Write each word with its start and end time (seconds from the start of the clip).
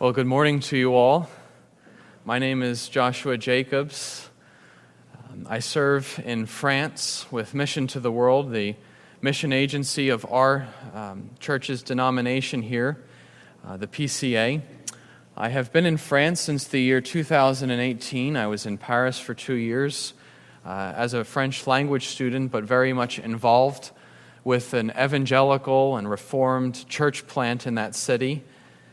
Well, 0.00 0.12
good 0.12 0.26
morning 0.26 0.60
to 0.60 0.78
you 0.78 0.94
all. 0.94 1.28
My 2.24 2.38
name 2.38 2.62
is 2.62 2.88
Joshua 2.88 3.36
Jacobs. 3.36 4.30
Um, 5.14 5.46
I 5.46 5.58
serve 5.58 6.18
in 6.24 6.46
France 6.46 7.30
with 7.30 7.52
Mission 7.52 7.86
to 7.88 8.00
the 8.00 8.10
World, 8.10 8.50
the 8.50 8.76
mission 9.20 9.52
agency 9.52 10.08
of 10.08 10.24
our 10.32 10.66
um, 10.94 11.28
church's 11.38 11.82
denomination 11.82 12.62
here, 12.62 13.04
uh, 13.62 13.76
the 13.76 13.86
PCA. 13.86 14.62
I 15.36 15.48
have 15.50 15.70
been 15.70 15.84
in 15.84 15.98
France 15.98 16.40
since 16.40 16.64
the 16.64 16.80
year 16.80 17.02
2018. 17.02 18.38
I 18.38 18.46
was 18.46 18.64
in 18.64 18.78
Paris 18.78 19.18
for 19.18 19.34
two 19.34 19.52
years 19.52 20.14
uh, 20.64 20.94
as 20.96 21.12
a 21.12 21.24
French 21.24 21.66
language 21.66 22.06
student, 22.06 22.50
but 22.50 22.64
very 22.64 22.94
much 22.94 23.18
involved 23.18 23.90
with 24.44 24.72
an 24.72 24.92
evangelical 24.98 25.98
and 25.98 26.08
reformed 26.08 26.88
church 26.88 27.26
plant 27.26 27.66
in 27.66 27.74
that 27.74 27.94
city. 27.94 28.42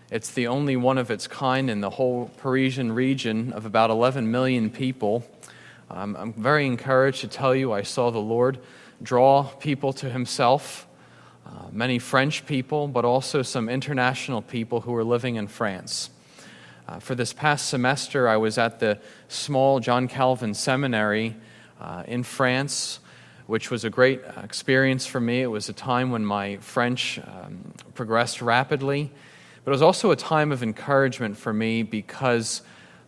It's 0.09 0.31
the 0.31 0.47
only 0.47 0.77
one 0.77 0.97
of 0.97 1.11
its 1.11 1.27
kind 1.27 1.69
in 1.69 1.81
the 1.81 1.89
whole 1.89 2.31
Parisian 2.37 2.93
region 2.93 3.51
of 3.51 3.65
about 3.65 3.89
11 3.89 4.31
million 4.31 4.69
people. 4.69 5.29
Um, 5.91 6.15
I'm 6.17 6.31
very 6.31 6.65
encouraged 6.65 7.21
to 7.21 7.27
tell 7.27 7.53
you 7.53 7.73
I 7.73 7.81
saw 7.81 8.09
the 8.09 8.19
Lord 8.19 8.57
draw 9.03 9.43
people 9.43 9.91
to 9.93 10.09
Himself, 10.09 10.87
uh, 11.45 11.67
many 11.73 11.99
French 11.99 12.45
people, 12.45 12.87
but 12.87 13.03
also 13.03 13.41
some 13.41 13.67
international 13.67 14.41
people 14.41 14.79
who 14.79 14.93
were 14.93 15.03
living 15.03 15.35
in 15.35 15.47
France. 15.47 16.09
Uh, 16.87 16.99
for 16.99 17.13
this 17.13 17.33
past 17.33 17.67
semester, 17.67 18.29
I 18.29 18.37
was 18.37 18.57
at 18.57 18.79
the 18.79 18.99
small 19.27 19.81
John 19.81 20.07
Calvin 20.07 20.53
Seminary 20.53 21.35
uh, 21.81 22.03
in 22.07 22.23
France, 22.23 23.01
which 23.45 23.69
was 23.69 23.83
a 23.83 23.89
great 23.89 24.21
experience 24.41 25.05
for 25.05 25.19
me. 25.19 25.41
It 25.41 25.47
was 25.47 25.67
a 25.67 25.73
time 25.73 26.11
when 26.11 26.25
my 26.25 26.57
French 26.57 27.19
um, 27.19 27.73
progressed 27.93 28.41
rapidly. 28.41 29.11
But 29.67 29.71
it 29.71 29.79
was 29.79 29.81
also 29.81 30.11
a 30.11 30.15
time 30.15 30.53
of 30.53 30.63
encouragement 30.63 31.35
for 31.35 31.51
me 31.51 31.83
because 31.83 32.61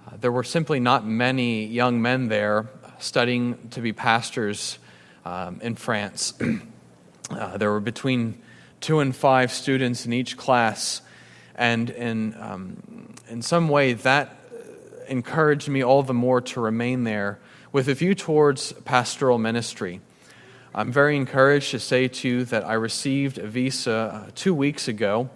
uh, 0.06 0.18
there 0.20 0.30
were 0.30 0.44
simply 0.44 0.82
not 0.82 1.08
many 1.08 1.64
young 1.66 2.02
men 2.02 2.28
there 2.28 2.68
studying 2.98 3.70
to 3.70 3.80
be 3.80 3.94
pastors 3.94 4.78
um, 5.24 5.62
in 5.62 5.76
France. 5.76 6.34
uh, 7.30 7.56
there 7.56 7.72
were 7.72 7.80
between 7.80 8.42
two 8.82 9.00
and 9.00 9.16
five 9.16 9.54
students 9.54 10.06
in 10.06 10.12
each 10.12 10.36
class, 10.36 11.00
and 11.56 11.92
in, 11.92 12.36
um, 12.38 13.14
in 13.30 13.42
some 13.42 13.70
way 13.70 13.94
that 13.94 14.36
encouraged 15.08 15.70
me 15.70 15.82
all 15.82 16.04
the 16.04 16.14
more 16.14 16.42
to 16.42 16.60
remain 16.60 17.06
there 17.06 17.40
with 17.72 17.88
a 17.88 17.94
view 17.94 18.14
towards 18.14 18.74
pastoral 18.84 19.38
ministry. 19.38 20.02
I'm 20.76 20.92
very 20.92 21.16
encouraged 21.16 21.72
to 21.72 21.80
say 21.80 22.10
to 22.10 22.28
you 22.28 22.44
that 22.44 22.66
I 22.66 22.74
received 22.74 23.38
a 23.38 23.48
visa 23.48 24.26
uh, 24.28 24.32
two 24.36 24.54
weeks 24.54 24.90
ago 24.90 25.30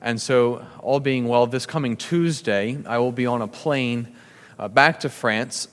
and 0.00 0.20
so, 0.20 0.64
all 0.80 1.00
being 1.00 1.26
well, 1.26 1.48
this 1.48 1.66
coming 1.66 1.96
Tuesday, 1.96 2.78
I 2.86 2.98
will 2.98 3.10
be 3.10 3.26
on 3.26 3.42
a 3.42 3.48
plane 3.48 4.14
uh, 4.56 4.68
back 4.68 5.00
to 5.00 5.08
France 5.08 5.66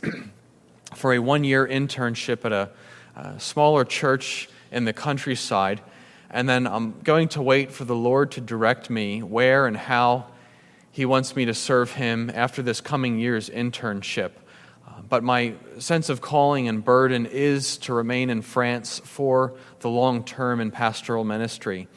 for 0.95 1.13
a 1.13 1.19
one 1.19 1.43
year 1.43 1.67
internship 1.67 2.43
at 2.43 2.51
a, 2.51 2.71
a, 3.15 3.39
smaller 3.39 3.85
church 3.85 4.49
in 4.71 4.85
the 4.85 4.93
countryside. 4.93 5.81
And 6.31 6.49
then 6.49 6.65
I'm 6.65 6.99
going 7.01 7.27
to 7.29 7.41
wait 7.41 7.71
for 7.71 7.85
the 7.85 7.95
Lord 7.95 8.31
to 8.31 8.41
direct 8.41 8.89
me 8.89 9.21
where 9.21 9.67
and 9.67 9.77
how 9.77 10.25
He 10.91 11.05
wants 11.05 11.35
me 11.35 11.45
to 11.45 11.53
serve 11.53 11.91
Him 11.91 12.31
after 12.33 12.63
this 12.63 12.81
coming 12.81 13.19
year's 13.19 13.51
internship. 13.51 14.31
Uh, 14.87 15.01
but 15.07 15.23
my 15.23 15.53
sense 15.77 16.09
of 16.09 16.21
calling 16.21 16.67
and 16.67 16.83
burden 16.83 17.27
is 17.27 17.77
to 17.77 17.93
remain 17.93 18.31
in 18.31 18.41
France 18.41 18.99
for 19.03 19.53
the 19.81 19.89
long 19.89 20.23
term 20.23 20.59
in 20.59 20.71
pastoral 20.71 21.23
ministry. 21.23 21.87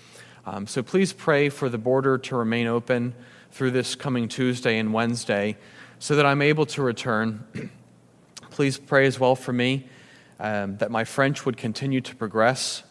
Um, 0.50 0.66
so 0.66 0.82
please 0.82 1.12
pray 1.12 1.50
for 1.50 1.68
the 1.68 1.76
border 1.76 2.16
to 2.16 2.36
remain 2.36 2.68
open 2.68 3.14
through 3.52 3.72
this 3.72 3.94
coming 3.94 4.28
Tuesday 4.28 4.78
and 4.78 4.94
Wednesday 4.94 5.58
so 5.98 6.16
that 6.16 6.24
I'm 6.24 6.40
able 6.40 6.64
to 6.66 6.80
return. 6.80 7.44
please 8.50 8.78
pray 8.78 9.06
as 9.06 9.20
well 9.20 9.36
for 9.36 9.52
me 9.52 9.86
um, 10.40 10.78
that 10.78 10.90
my 10.90 11.04
French 11.04 11.44
would 11.44 11.58
continue 11.58 12.00
to 12.00 12.16
progress 12.16 12.82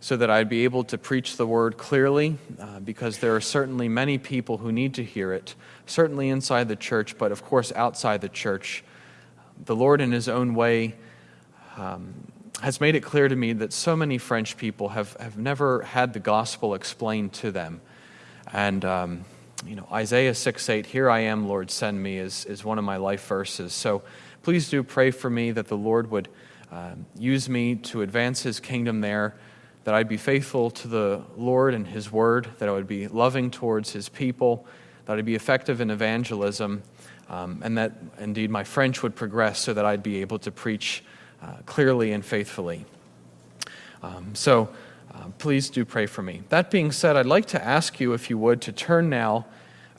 so 0.00 0.18
that 0.18 0.28
I'd 0.28 0.50
be 0.50 0.64
able 0.64 0.84
to 0.84 0.98
preach 0.98 1.38
the 1.38 1.46
word 1.46 1.78
clearly 1.78 2.36
uh, 2.60 2.80
because 2.80 3.20
there 3.20 3.34
are 3.34 3.40
certainly 3.40 3.88
many 3.88 4.18
people 4.18 4.58
who 4.58 4.70
need 4.70 4.92
to 4.94 5.02
hear 5.02 5.32
it, 5.32 5.54
certainly 5.86 6.28
inside 6.28 6.68
the 6.68 6.76
church, 6.76 7.16
but 7.16 7.32
of 7.32 7.42
course 7.42 7.72
outside 7.74 8.20
the 8.20 8.28
church. 8.28 8.84
The 9.64 9.74
Lord, 9.74 10.02
in 10.02 10.12
His 10.12 10.28
own 10.28 10.54
way, 10.54 10.94
um, 11.78 12.27
has 12.60 12.80
made 12.80 12.96
it 12.96 13.00
clear 13.00 13.28
to 13.28 13.36
me 13.36 13.52
that 13.52 13.72
so 13.72 13.94
many 13.94 14.18
French 14.18 14.56
people 14.56 14.90
have, 14.90 15.14
have 15.14 15.38
never 15.38 15.82
had 15.82 16.12
the 16.12 16.20
gospel 16.20 16.74
explained 16.74 17.32
to 17.34 17.50
them. 17.50 17.80
And, 18.52 18.84
um, 18.84 19.24
you 19.64 19.76
know, 19.76 19.86
Isaiah 19.92 20.34
6 20.34 20.68
8, 20.68 20.86
Here 20.86 21.08
I 21.08 21.20
am, 21.20 21.46
Lord, 21.46 21.70
send 21.70 22.02
me, 22.02 22.18
is, 22.18 22.44
is 22.46 22.64
one 22.64 22.78
of 22.78 22.84
my 22.84 22.96
life 22.96 23.26
verses. 23.26 23.72
So 23.72 24.02
please 24.42 24.68
do 24.68 24.82
pray 24.82 25.10
for 25.10 25.30
me 25.30 25.52
that 25.52 25.68
the 25.68 25.76
Lord 25.76 26.10
would 26.10 26.28
uh, 26.72 26.94
use 27.16 27.48
me 27.48 27.76
to 27.76 28.02
advance 28.02 28.42
his 28.42 28.60
kingdom 28.60 29.00
there, 29.00 29.36
that 29.84 29.94
I'd 29.94 30.08
be 30.08 30.16
faithful 30.16 30.70
to 30.72 30.88
the 30.88 31.22
Lord 31.36 31.74
and 31.74 31.86
his 31.86 32.10
word, 32.10 32.48
that 32.58 32.68
I 32.68 32.72
would 32.72 32.88
be 32.88 33.08
loving 33.08 33.50
towards 33.50 33.92
his 33.92 34.08
people, 34.08 34.66
that 35.06 35.16
I'd 35.16 35.24
be 35.24 35.34
effective 35.34 35.80
in 35.80 35.90
evangelism, 35.90 36.82
um, 37.28 37.60
and 37.62 37.78
that 37.78 37.92
indeed 38.18 38.50
my 38.50 38.64
French 38.64 39.02
would 39.02 39.14
progress 39.14 39.60
so 39.60 39.72
that 39.74 39.84
I'd 39.84 40.02
be 40.02 40.20
able 40.20 40.38
to 40.40 40.50
preach 40.50 41.04
uh, 41.42 41.56
clearly 41.66 42.12
and 42.12 42.24
faithfully. 42.24 42.84
Um, 44.02 44.34
so 44.34 44.68
uh, 45.14 45.24
please 45.38 45.70
do 45.70 45.84
pray 45.84 46.06
for 46.06 46.22
me. 46.22 46.42
That 46.48 46.70
being 46.70 46.92
said, 46.92 47.16
I'd 47.16 47.26
like 47.26 47.46
to 47.46 47.64
ask 47.64 48.00
you, 48.00 48.12
if 48.12 48.30
you 48.30 48.38
would, 48.38 48.60
to 48.62 48.72
turn 48.72 49.08
now 49.08 49.46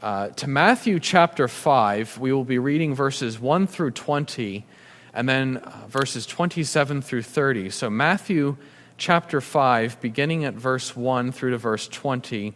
uh, 0.01 0.29
to 0.29 0.47
Matthew 0.47 0.99
chapter 0.99 1.47
5. 1.47 2.17
We 2.17 2.31
will 2.31 2.45
be 2.45 2.59
reading 2.59 2.95
verses 2.95 3.39
1 3.39 3.67
through 3.67 3.91
20 3.91 4.65
and 5.13 5.27
then 5.27 5.57
uh, 5.57 5.87
verses 5.87 6.25
27 6.25 7.01
through 7.01 7.23
30. 7.23 7.69
So, 7.71 7.89
Matthew 7.89 8.57
chapter 8.97 9.41
5, 9.41 9.99
beginning 10.01 10.45
at 10.45 10.53
verse 10.53 10.95
1 10.95 11.31
through 11.31 11.51
to 11.51 11.57
verse 11.57 11.87
20, 11.87 12.53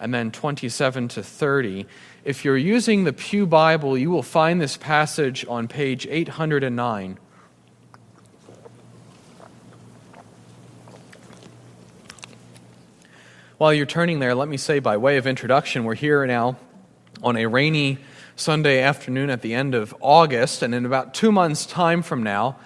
and 0.00 0.12
then 0.12 0.30
27 0.30 1.08
to 1.08 1.22
30. 1.22 1.86
If 2.24 2.44
you're 2.44 2.56
using 2.56 3.04
the 3.04 3.12
Pew 3.12 3.46
Bible, 3.46 3.96
you 3.96 4.10
will 4.10 4.22
find 4.22 4.60
this 4.60 4.76
passage 4.76 5.46
on 5.48 5.68
page 5.68 6.06
809. 6.06 7.18
While 13.56 13.72
you're 13.72 13.86
turning 13.86 14.18
there, 14.18 14.34
let 14.34 14.48
me 14.48 14.56
say 14.56 14.80
by 14.80 14.96
way 14.96 15.16
of 15.16 15.28
introduction, 15.28 15.84
we're 15.84 15.94
here 15.94 16.26
now 16.26 16.56
on 17.22 17.36
a 17.36 17.46
rainy 17.46 17.98
Sunday 18.34 18.82
afternoon 18.82 19.30
at 19.30 19.42
the 19.42 19.54
end 19.54 19.76
of 19.76 19.94
August, 20.00 20.64
and 20.64 20.74
in 20.74 20.84
about 20.84 21.14
two 21.14 21.30
months' 21.30 21.64
time 21.64 22.02
from 22.02 22.24
now, 22.24 22.56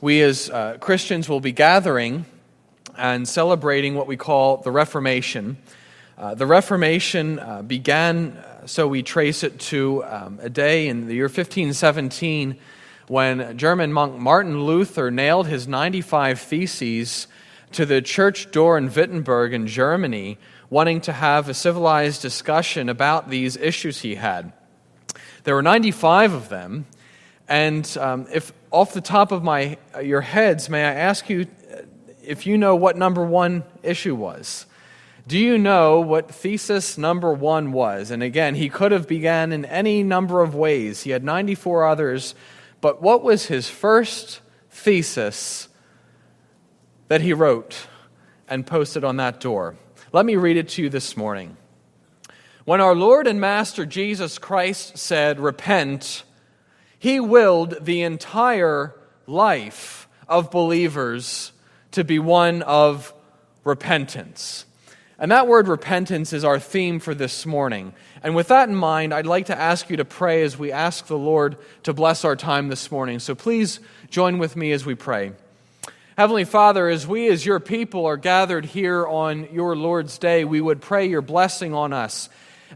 we 0.00 0.22
as 0.22 0.48
uh, 0.48 0.78
Christians 0.80 1.28
will 1.28 1.40
be 1.40 1.52
gathering 1.52 2.24
and 2.96 3.28
celebrating 3.28 3.94
what 3.94 4.06
we 4.06 4.16
call 4.16 4.56
the 4.56 4.70
Reformation. 4.70 5.58
Uh, 6.16 6.34
the 6.34 6.46
Reformation 6.46 7.38
uh, 7.38 7.60
began, 7.60 8.28
uh, 8.30 8.66
so 8.66 8.88
we 8.88 9.02
trace 9.02 9.44
it 9.44 9.60
to 9.60 10.02
um, 10.04 10.38
a 10.40 10.48
day 10.48 10.88
in 10.88 11.08
the 11.08 11.14
year 11.14 11.24
1517 11.24 12.56
when 13.06 13.58
German 13.58 13.92
monk 13.92 14.18
Martin 14.18 14.62
Luther 14.64 15.10
nailed 15.10 15.46
his 15.46 15.68
95 15.68 16.40
Theses 16.40 17.26
to 17.72 17.86
the 17.86 18.02
church 18.02 18.50
door 18.50 18.78
in 18.78 18.92
Wittenberg 18.92 19.52
in 19.52 19.66
Germany, 19.66 20.38
wanting 20.70 21.00
to 21.02 21.12
have 21.12 21.48
a 21.48 21.54
civilized 21.54 22.22
discussion 22.22 22.88
about 22.88 23.30
these 23.30 23.56
issues 23.56 24.00
he 24.00 24.14
had. 24.14 24.52
There 25.44 25.54
were 25.54 25.62
95 25.62 26.32
of 26.32 26.48
them, 26.48 26.86
and 27.48 27.96
um, 28.00 28.26
if 28.32 28.52
off 28.70 28.94
the 28.94 29.00
top 29.00 29.32
of 29.32 29.42
my, 29.42 29.76
your 30.02 30.20
heads, 30.20 30.68
may 30.68 30.84
I 30.84 30.94
ask 30.94 31.28
you 31.28 31.46
if 32.24 32.46
you 32.46 32.56
know 32.56 32.76
what 32.76 32.96
number 32.96 33.24
one 33.24 33.64
issue 33.82 34.14
was? 34.14 34.66
Do 35.26 35.38
you 35.38 35.56
know 35.58 36.00
what 36.00 36.34
thesis 36.34 36.98
number 36.98 37.32
one 37.32 37.72
was? 37.72 38.10
And 38.10 38.22
again, 38.22 38.54
he 38.54 38.68
could 38.68 38.92
have 38.92 39.06
began 39.06 39.52
in 39.52 39.64
any 39.64 40.02
number 40.02 40.42
of 40.42 40.54
ways. 40.54 41.02
He 41.02 41.10
had 41.10 41.22
94 41.22 41.86
others, 41.86 42.34
but 42.80 43.00
what 43.00 43.22
was 43.22 43.46
his 43.46 43.68
first 43.68 44.40
thesis 44.70 45.68
that 47.12 47.20
he 47.20 47.34
wrote 47.34 47.88
and 48.48 48.66
posted 48.66 49.04
on 49.04 49.18
that 49.18 49.38
door. 49.38 49.76
Let 50.14 50.24
me 50.24 50.36
read 50.36 50.56
it 50.56 50.70
to 50.70 50.82
you 50.82 50.88
this 50.88 51.14
morning. 51.14 51.58
When 52.64 52.80
our 52.80 52.94
Lord 52.94 53.26
and 53.26 53.38
Master 53.38 53.84
Jesus 53.84 54.38
Christ 54.38 54.96
said, 54.96 55.38
Repent, 55.38 56.22
he 56.98 57.20
willed 57.20 57.84
the 57.84 58.00
entire 58.00 58.94
life 59.26 60.08
of 60.26 60.50
believers 60.50 61.52
to 61.90 62.02
be 62.02 62.18
one 62.18 62.62
of 62.62 63.12
repentance. 63.62 64.64
And 65.18 65.30
that 65.32 65.46
word 65.46 65.68
repentance 65.68 66.32
is 66.32 66.46
our 66.46 66.58
theme 66.58 66.98
for 66.98 67.14
this 67.14 67.44
morning. 67.44 67.92
And 68.22 68.34
with 68.34 68.48
that 68.48 68.70
in 68.70 68.74
mind, 68.74 69.12
I'd 69.12 69.26
like 69.26 69.44
to 69.46 69.58
ask 69.58 69.90
you 69.90 69.98
to 69.98 70.06
pray 70.06 70.44
as 70.44 70.58
we 70.58 70.72
ask 70.72 71.08
the 71.08 71.18
Lord 71.18 71.58
to 71.82 71.92
bless 71.92 72.24
our 72.24 72.36
time 72.36 72.68
this 72.68 72.90
morning. 72.90 73.18
So 73.18 73.34
please 73.34 73.80
join 74.08 74.38
with 74.38 74.56
me 74.56 74.72
as 74.72 74.86
we 74.86 74.94
pray. 74.94 75.32
Heavenly 76.18 76.44
Father, 76.44 76.90
as 76.90 77.06
we 77.06 77.28
as 77.28 77.46
your 77.46 77.58
people 77.58 78.04
are 78.04 78.18
gathered 78.18 78.66
here 78.66 79.06
on 79.06 79.48
your 79.50 79.74
Lord's 79.74 80.18
day, 80.18 80.44
we 80.44 80.60
would 80.60 80.82
pray 80.82 81.06
your 81.06 81.22
blessing 81.22 81.72
on 81.72 81.94
us. 81.94 82.28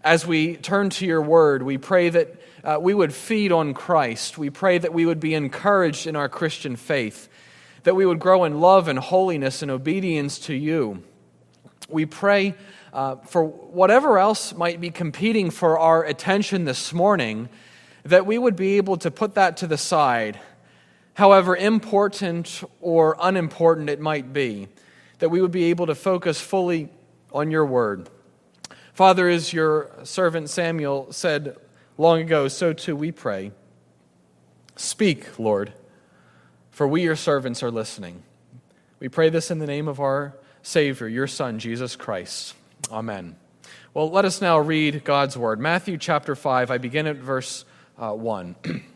as 0.04 0.26
we 0.26 0.56
turn 0.56 0.90
to 0.90 1.06
your 1.06 1.22
word. 1.22 1.62
We 1.62 1.78
pray 1.78 2.08
that 2.08 2.40
uh, 2.64 2.78
we 2.80 2.94
would 2.94 3.14
feed 3.14 3.52
on 3.52 3.74
Christ. 3.74 4.38
We 4.38 4.50
pray 4.50 4.78
that 4.78 4.92
we 4.92 5.06
would 5.06 5.20
be 5.20 5.34
encouraged 5.34 6.06
in 6.06 6.16
our 6.16 6.28
Christian 6.28 6.76
faith, 6.76 7.28
that 7.84 7.94
we 7.94 8.06
would 8.06 8.18
grow 8.18 8.44
in 8.44 8.60
love 8.60 8.88
and 8.88 8.98
holiness 8.98 9.62
and 9.62 9.70
obedience 9.70 10.38
to 10.40 10.54
you. 10.54 11.02
We 11.88 12.06
pray 12.06 12.54
uh, 12.92 13.16
for 13.16 13.44
whatever 13.44 14.18
else 14.18 14.54
might 14.54 14.80
be 14.80 14.90
competing 14.90 15.50
for 15.50 15.78
our 15.78 16.04
attention 16.04 16.64
this 16.64 16.92
morning, 16.92 17.48
that 18.04 18.26
we 18.26 18.38
would 18.38 18.56
be 18.56 18.76
able 18.76 18.96
to 18.98 19.10
put 19.10 19.34
that 19.34 19.58
to 19.58 19.66
the 19.66 19.78
side, 19.78 20.38
however 21.16 21.56
important 21.56 22.62
or 22.82 23.16
unimportant 23.20 23.88
it 23.88 23.98
might 23.98 24.34
be, 24.34 24.68
that 25.18 25.30
we 25.30 25.40
would 25.40 25.50
be 25.50 25.64
able 25.64 25.86
to 25.86 25.94
focus 25.94 26.42
fully 26.42 26.90
on 27.32 27.50
your 27.50 27.64
word. 27.64 28.10
Father, 28.92 29.26
as 29.26 29.50
your 29.50 29.90
servant 30.02 30.50
Samuel 30.50 31.10
said 31.10 31.56
long 31.96 32.20
ago, 32.20 32.48
so 32.48 32.74
too 32.74 32.94
we 32.94 33.12
pray. 33.12 33.50
Speak, 34.76 35.38
Lord, 35.38 35.72
for 36.70 36.86
we, 36.86 37.02
your 37.02 37.16
servants, 37.16 37.62
are 37.62 37.70
listening. 37.70 38.22
We 39.00 39.08
pray 39.08 39.30
this 39.30 39.50
in 39.50 39.58
the 39.58 39.66
name 39.66 39.88
of 39.88 40.00
our 40.00 40.36
Savior, 40.62 41.08
your 41.08 41.26
Son, 41.26 41.58
Jesus 41.58 41.96
Christ. 41.96 42.54
Amen. 42.92 43.36
Well, 43.94 44.10
let 44.10 44.26
us 44.26 44.42
now 44.42 44.58
read 44.58 45.02
God's 45.02 45.38
word. 45.38 45.60
Matthew 45.60 45.96
chapter 45.96 46.34
5, 46.34 46.70
I 46.70 46.76
begin 46.76 47.06
at 47.06 47.16
verse 47.16 47.64
uh, 47.98 48.12
1. 48.12 48.56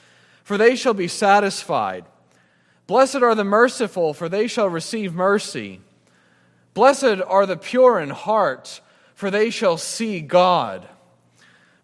for 0.51 0.57
they 0.57 0.75
shall 0.75 0.93
be 0.93 1.07
satisfied. 1.07 2.03
Blessed 2.85 3.23
are 3.23 3.35
the 3.35 3.45
merciful, 3.45 4.13
for 4.13 4.27
they 4.27 4.47
shall 4.47 4.67
receive 4.67 5.13
mercy. 5.13 5.79
Blessed 6.73 7.21
are 7.25 7.45
the 7.45 7.55
pure 7.55 8.01
in 8.01 8.09
heart, 8.09 8.81
for 9.15 9.31
they 9.31 9.49
shall 9.49 9.77
see 9.77 10.19
God. 10.19 10.85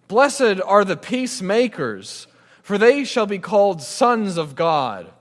Blessed 0.09 0.59
are 0.65 0.83
the 0.83 0.97
peacemakers, 0.97 2.27
for 2.61 2.77
they 2.77 3.05
shall 3.05 3.25
be 3.25 3.39
called 3.39 3.81
sons 3.81 4.35
of 4.35 4.53
God. 4.53 5.13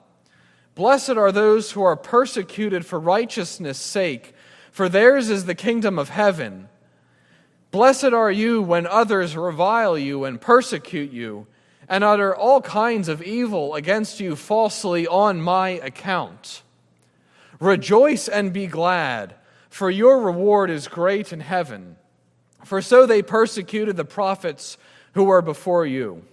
Blessed 0.75 1.11
are 1.11 1.31
those 1.31 1.71
who 1.71 1.85
are 1.85 1.95
persecuted 1.95 2.85
for 2.85 2.99
righteousness' 2.99 3.79
sake, 3.79 4.35
for 4.73 4.89
theirs 4.89 5.31
is 5.31 5.45
the 5.45 5.55
kingdom 5.55 6.01
of 6.01 6.09
heaven. 6.09 6.69
Blessed 7.71 8.07
are 8.07 8.33
you 8.33 8.61
when 8.61 8.89
others 8.89 9.37
revile 9.37 9.97
you 9.97 10.25
and 10.25 10.41
persecute 10.41 11.13
you, 11.13 11.47
and 11.89 12.03
utter 12.05 12.35
all 12.35 12.61
kinds 12.61 13.09
of 13.09 13.23
evil 13.23 13.75
against 13.75 14.21
you 14.21 14.37
falsely 14.37 15.07
on 15.07 15.41
my 15.41 15.71
account. 15.71 16.63
Rejoice 17.61 18.29
and 18.29 18.53
be 18.53 18.67
glad 18.67 19.35
for 19.77 19.91
your 19.91 20.21
reward 20.21 20.71
is 20.71 20.89
great 20.89 21.35
in 21.35 21.41
heaven. 21.41 21.97
For 22.65 22.81
so 22.81 23.05
they 23.05 23.21
persecuted 23.21 23.99
the 23.99 24.07
prophets 24.07 24.79
who 25.13 25.25
were 25.25 25.43
before 25.43 25.85
you. 25.85 26.25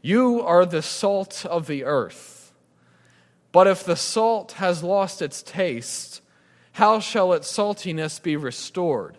You 0.00 0.40
are 0.40 0.64
the 0.64 0.80
salt 0.80 1.44
of 1.44 1.66
the 1.66 1.84
earth. 1.84 2.52
But 3.52 3.66
if 3.66 3.84
the 3.84 3.96
salt 3.96 4.52
has 4.52 4.82
lost 4.82 5.20
its 5.20 5.42
taste, 5.42 6.22
how 6.72 7.00
shall 7.00 7.34
its 7.34 7.54
saltiness 7.54 8.22
be 8.22 8.34
restored? 8.34 9.18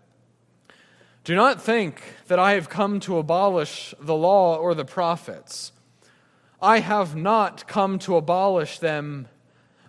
Do 1.23 1.35
not 1.35 1.61
think 1.61 2.01
that 2.27 2.39
I 2.39 2.53
have 2.53 2.67
come 2.67 2.99
to 3.01 3.19
abolish 3.19 3.93
the 3.99 4.15
law 4.15 4.57
or 4.57 4.73
the 4.73 4.85
prophets. 4.85 5.71
I 6.59 6.79
have 6.79 7.15
not 7.15 7.67
come 7.67 7.99
to 7.99 8.15
abolish 8.15 8.79
them, 8.79 9.27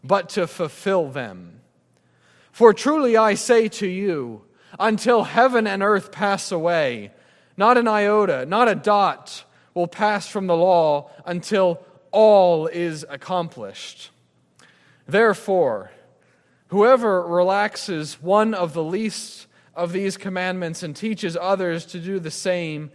but 0.05 0.29
to 0.31 0.47
fulfill 0.47 1.09
them. 1.09 1.61
For 2.51 2.75
truly 2.75 3.17
I 3.17 3.33
say 3.33 3.69
to 3.69 3.87
you, 3.87 4.43
until 4.79 5.25
heaven 5.25 5.67
and 5.67 5.83
earth 5.83 6.13
pass 6.13 6.53
away, 6.53 7.13
not 7.57 7.79
an 7.79 7.89
iota, 7.89 8.45
not 8.45 8.69
a 8.69 8.75
dot 8.75 9.45
will 9.73 9.87
pass 9.87 10.29
from 10.29 10.47
the 10.47 10.57
law 10.57 11.11
until 11.25 11.83
all 12.11 12.67
is 12.67 13.07
accomplished. 13.09 14.11
Therefore, 15.07 15.93
whoever 16.69 17.27
relaxes 17.27 18.21
one 18.21 18.53
of 18.53 18.75
the 18.75 18.85
least 18.85 19.47
of 19.75 19.93
these 19.93 20.17
commandments 20.17 20.83
and 20.83 20.95
teaches 20.95 21.37
others 21.41 21.87
to 21.87 21.99
do 21.99 22.19
the 22.19 22.31
same 22.31 22.91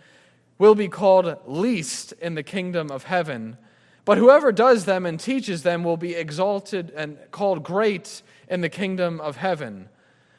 will 0.58 0.76
be 0.76 0.88
called 0.88 1.38
least 1.46 2.14
in 2.14 2.36
the 2.36 2.44
kingdom 2.44 2.92
of 2.92 3.04
heaven. 3.04 3.58
But 4.06 4.18
whoever 4.18 4.52
does 4.52 4.86
them 4.86 5.06
and 5.06 5.20
teaches 5.20 5.64
them 5.64 5.84
will 5.84 5.98
be 5.98 6.16
exalted 6.16 6.92
and 6.96 7.18
called 7.32 7.64
great 7.64 8.22
in 8.48 8.62
the 8.62 8.70
kingdom 8.70 9.20
of 9.20 9.38
heaven. 9.38 9.90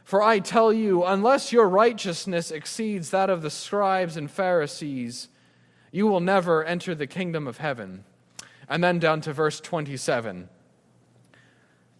For 0.04 0.22
I 0.22 0.38
tell 0.38 0.72
you, 0.72 1.04
unless 1.04 1.52
your 1.52 1.68
righteousness 1.68 2.50
exceeds 2.50 3.10
that 3.10 3.28
of 3.28 3.42
the 3.42 3.50
scribes 3.50 4.16
and 4.16 4.30
Pharisees, 4.30 5.28
you 5.92 6.06
will 6.06 6.20
never 6.20 6.64
enter 6.64 6.94
the 6.94 7.06
kingdom 7.06 7.46
of 7.46 7.58
heaven. 7.58 8.04
And 8.68 8.82
then 8.82 8.98
down 8.98 9.20
to 9.22 9.32
verse 9.32 9.60
27. 9.60 10.48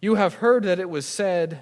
You 0.01 0.15
have 0.15 0.35
heard 0.35 0.63
that 0.63 0.79
it 0.79 0.89
was 0.89 1.05
said, 1.05 1.61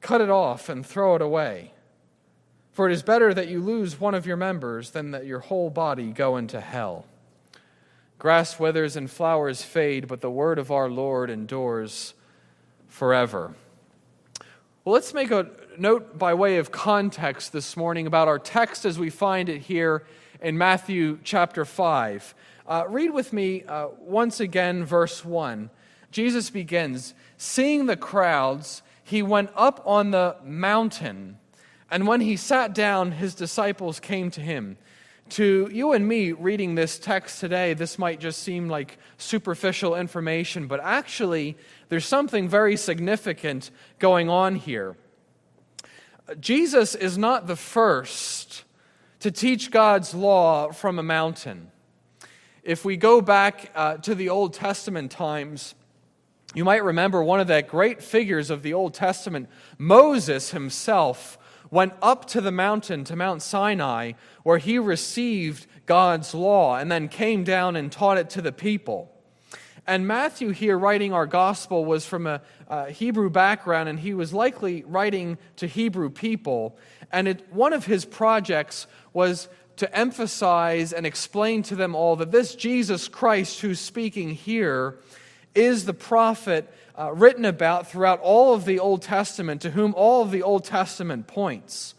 cut 0.00 0.20
it 0.20 0.30
off 0.30 0.68
and 0.68 0.84
throw 0.84 1.14
it 1.14 1.22
away. 1.22 1.72
For 2.72 2.88
it 2.88 2.92
is 2.92 3.02
better 3.02 3.34
that 3.34 3.48
you 3.48 3.60
lose 3.60 3.98
one 3.98 4.14
of 4.14 4.26
your 4.26 4.36
members 4.36 4.90
than 4.90 5.10
that 5.10 5.26
your 5.26 5.40
whole 5.40 5.70
body 5.70 6.12
go 6.12 6.36
into 6.36 6.60
hell. 6.60 7.06
Grass 8.18 8.58
withers 8.58 8.96
and 8.96 9.10
flowers 9.10 9.62
fade, 9.62 10.08
but 10.08 10.20
the 10.20 10.30
word 10.30 10.58
of 10.58 10.70
our 10.70 10.88
Lord 10.88 11.30
endures 11.30 12.14
forever. 12.88 13.54
Well, 14.84 14.92
let's 14.92 15.12
make 15.12 15.30
a 15.30 15.48
note 15.76 16.18
by 16.18 16.34
way 16.34 16.56
of 16.56 16.72
context 16.72 17.52
this 17.52 17.76
morning 17.76 18.06
about 18.06 18.28
our 18.28 18.38
text 18.38 18.84
as 18.84 18.98
we 18.98 19.10
find 19.10 19.48
it 19.48 19.60
here 19.60 20.04
in 20.40 20.56
Matthew 20.56 21.18
chapter 21.22 21.64
5. 21.64 22.34
Uh, 22.66 22.84
read 22.88 23.10
with 23.10 23.32
me 23.32 23.64
uh, 23.64 23.88
once 23.98 24.40
again, 24.40 24.84
verse 24.84 25.24
1. 25.24 25.70
Jesus 26.10 26.50
begins 26.50 27.14
Seeing 27.36 27.86
the 27.86 27.96
crowds, 27.96 28.82
he 29.08 29.22
went 29.22 29.48
up 29.56 29.82
on 29.86 30.10
the 30.10 30.36
mountain, 30.44 31.38
and 31.90 32.06
when 32.06 32.20
he 32.20 32.36
sat 32.36 32.74
down, 32.74 33.12
his 33.12 33.34
disciples 33.34 34.00
came 34.00 34.30
to 34.32 34.42
him. 34.42 34.76
To 35.30 35.70
you 35.72 35.92
and 35.92 36.06
me 36.06 36.32
reading 36.32 36.74
this 36.74 36.98
text 36.98 37.40
today, 37.40 37.72
this 37.72 37.98
might 37.98 38.20
just 38.20 38.42
seem 38.42 38.68
like 38.68 38.98
superficial 39.16 39.94
information, 39.94 40.66
but 40.66 40.80
actually, 40.80 41.56
there's 41.88 42.04
something 42.04 42.50
very 42.50 42.76
significant 42.76 43.70
going 43.98 44.28
on 44.28 44.56
here. 44.56 44.94
Jesus 46.38 46.94
is 46.94 47.16
not 47.16 47.46
the 47.46 47.56
first 47.56 48.64
to 49.20 49.30
teach 49.30 49.70
God's 49.70 50.14
law 50.14 50.70
from 50.70 50.98
a 50.98 51.02
mountain. 51.02 51.70
If 52.62 52.84
we 52.84 52.98
go 52.98 53.22
back 53.22 53.72
uh, 53.74 53.96
to 53.96 54.14
the 54.14 54.28
Old 54.28 54.52
Testament 54.52 55.10
times, 55.10 55.74
you 56.54 56.64
might 56.64 56.82
remember 56.82 57.22
one 57.22 57.40
of 57.40 57.46
the 57.46 57.62
great 57.62 58.02
figures 58.02 58.50
of 58.50 58.62
the 58.62 58.72
Old 58.72 58.94
Testament, 58.94 59.48
Moses 59.76 60.50
himself, 60.50 61.38
went 61.70 61.92
up 62.00 62.24
to 62.26 62.40
the 62.40 62.50
mountain, 62.50 63.04
to 63.04 63.16
Mount 63.16 63.42
Sinai, 63.42 64.12
where 64.42 64.58
he 64.58 64.78
received 64.78 65.66
God's 65.84 66.34
law 66.34 66.76
and 66.76 66.90
then 66.90 67.08
came 67.08 67.44
down 67.44 67.76
and 67.76 67.92
taught 67.92 68.16
it 68.16 68.30
to 68.30 68.42
the 68.42 68.52
people. 68.52 69.12
And 69.86 70.06
Matthew, 70.06 70.50
here 70.50 70.78
writing 70.78 71.12
our 71.12 71.26
gospel, 71.26 71.84
was 71.84 72.04
from 72.04 72.26
a, 72.26 72.42
a 72.68 72.90
Hebrew 72.90 73.30
background, 73.30 73.88
and 73.88 73.98
he 73.98 74.12
was 74.12 74.34
likely 74.34 74.84
writing 74.84 75.38
to 75.56 75.66
Hebrew 75.66 76.10
people. 76.10 76.76
And 77.10 77.28
it, 77.28 77.52
one 77.52 77.72
of 77.72 77.86
his 77.86 78.04
projects 78.04 78.86
was 79.12 79.48
to 79.76 79.96
emphasize 79.96 80.92
and 80.92 81.06
explain 81.06 81.62
to 81.64 81.76
them 81.76 81.94
all 81.94 82.16
that 82.16 82.32
this 82.32 82.54
Jesus 82.54 83.08
Christ 83.08 83.60
who's 83.60 83.80
speaking 83.80 84.30
here 84.30 84.98
is 85.58 85.84
the 85.84 85.94
prophet 85.94 86.72
uh, 86.96 87.12
written 87.12 87.44
about 87.44 87.88
throughout 87.88 88.20
all 88.20 88.54
of 88.54 88.64
the 88.64 88.78
Old 88.78 89.02
Testament, 89.02 89.60
to 89.62 89.70
whom 89.70 89.92
all 89.94 90.22
of 90.22 90.30
the 90.30 90.42
Old 90.42 90.64
Testament 90.64 91.26
points. 91.26 91.94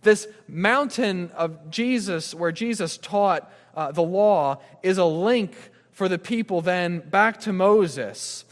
This 0.00 0.26
mountain 0.48 1.30
of 1.36 1.70
Jesus, 1.70 2.34
where 2.34 2.52
Jesus 2.52 2.96
taught 2.96 3.52
uh, 3.76 3.92
the 3.92 4.02
law, 4.02 4.60
is 4.82 4.98
a 4.98 5.04
link 5.04 5.54
for 5.92 6.08
the 6.08 6.18
people 6.18 6.62
then 6.62 6.98
back 6.98 7.40
to 7.40 7.52
Moses. 7.52 8.44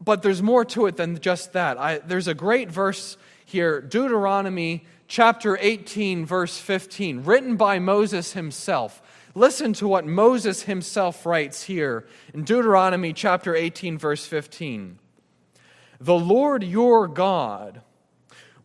But 0.00 0.22
there's 0.22 0.42
more 0.42 0.64
to 0.64 0.86
it 0.86 0.96
than 0.96 1.20
just 1.20 1.52
that. 1.52 1.78
I, 1.78 1.98
there's 1.98 2.28
a 2.28 2.34
great 2.34 2.70
verse 2.70 3.16
here, 3.44 3.80
Deuteronomy 3.80 4.86
chapter 5.06 5.58
18, 5.60 6.24
verse 6.24 6.58
15, 6.58 7.24
written 7.24 7.56
by 7.56 7.78
Moses 7.78 8.32
himself. 8.32 9.02
Listen 9.34 9.72
to 9.74 9.88
what 9.88 10.04
Moses 10.06 10.62
himself 10.62 11.24
writes 11.24 11.62
here 11.62 12.06
in 12.34 12.44
Deuteronomy 12.44 13.14
chapter 13.14 13.54
18, 13.54 13.96
verse 13.96 14.26
15. 14.26 14.98
The 16.00 16.14
Lord 16.14 16.62
your 16.62 17.08
God 17.08 17.80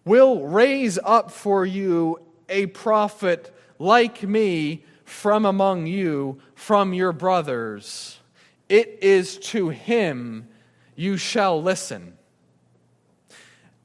will 0.03 0.45
raise 0.45 0.99
up 1.03 1.31
for 1.31 1.65
you 1.65 2.19
a 2.49 2.65
prophet 2.67 3.55
like 3.79 4.23
me 4.23 4.83
from 5.05 5.45
among 5.45 5.87
you, 5.87 6.39
from 6.53 6.93
your 6.93 7.13
brothers. 7.13 8.19
It 8.67 8.99
is 9.01 9.37
to 9.37 9.69
him 9.69 10.49
you 10.97 11.15
shall 11.15 11.61
listen. 11.61 12.17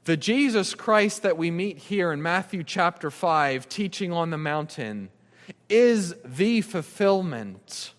The 0.03 0.17
Jesus 0.17 0.75
Christ 0.75 1.21
that 1.21 1.37
we 1.37 1.49
meet 1.49 1.77
here 1.77 2.11
in 2.11 2.21
Matthew 2.21 2.63
chapter 2.65 3.09
5, 3.09 3.69
teaching 3.69 4.11
on 4.11 4.31
the 4.31 4.37
mountain, 4.37 5.09
is 5.73 6.13
the 6.23 6.61
fulfillment 6.61 7.93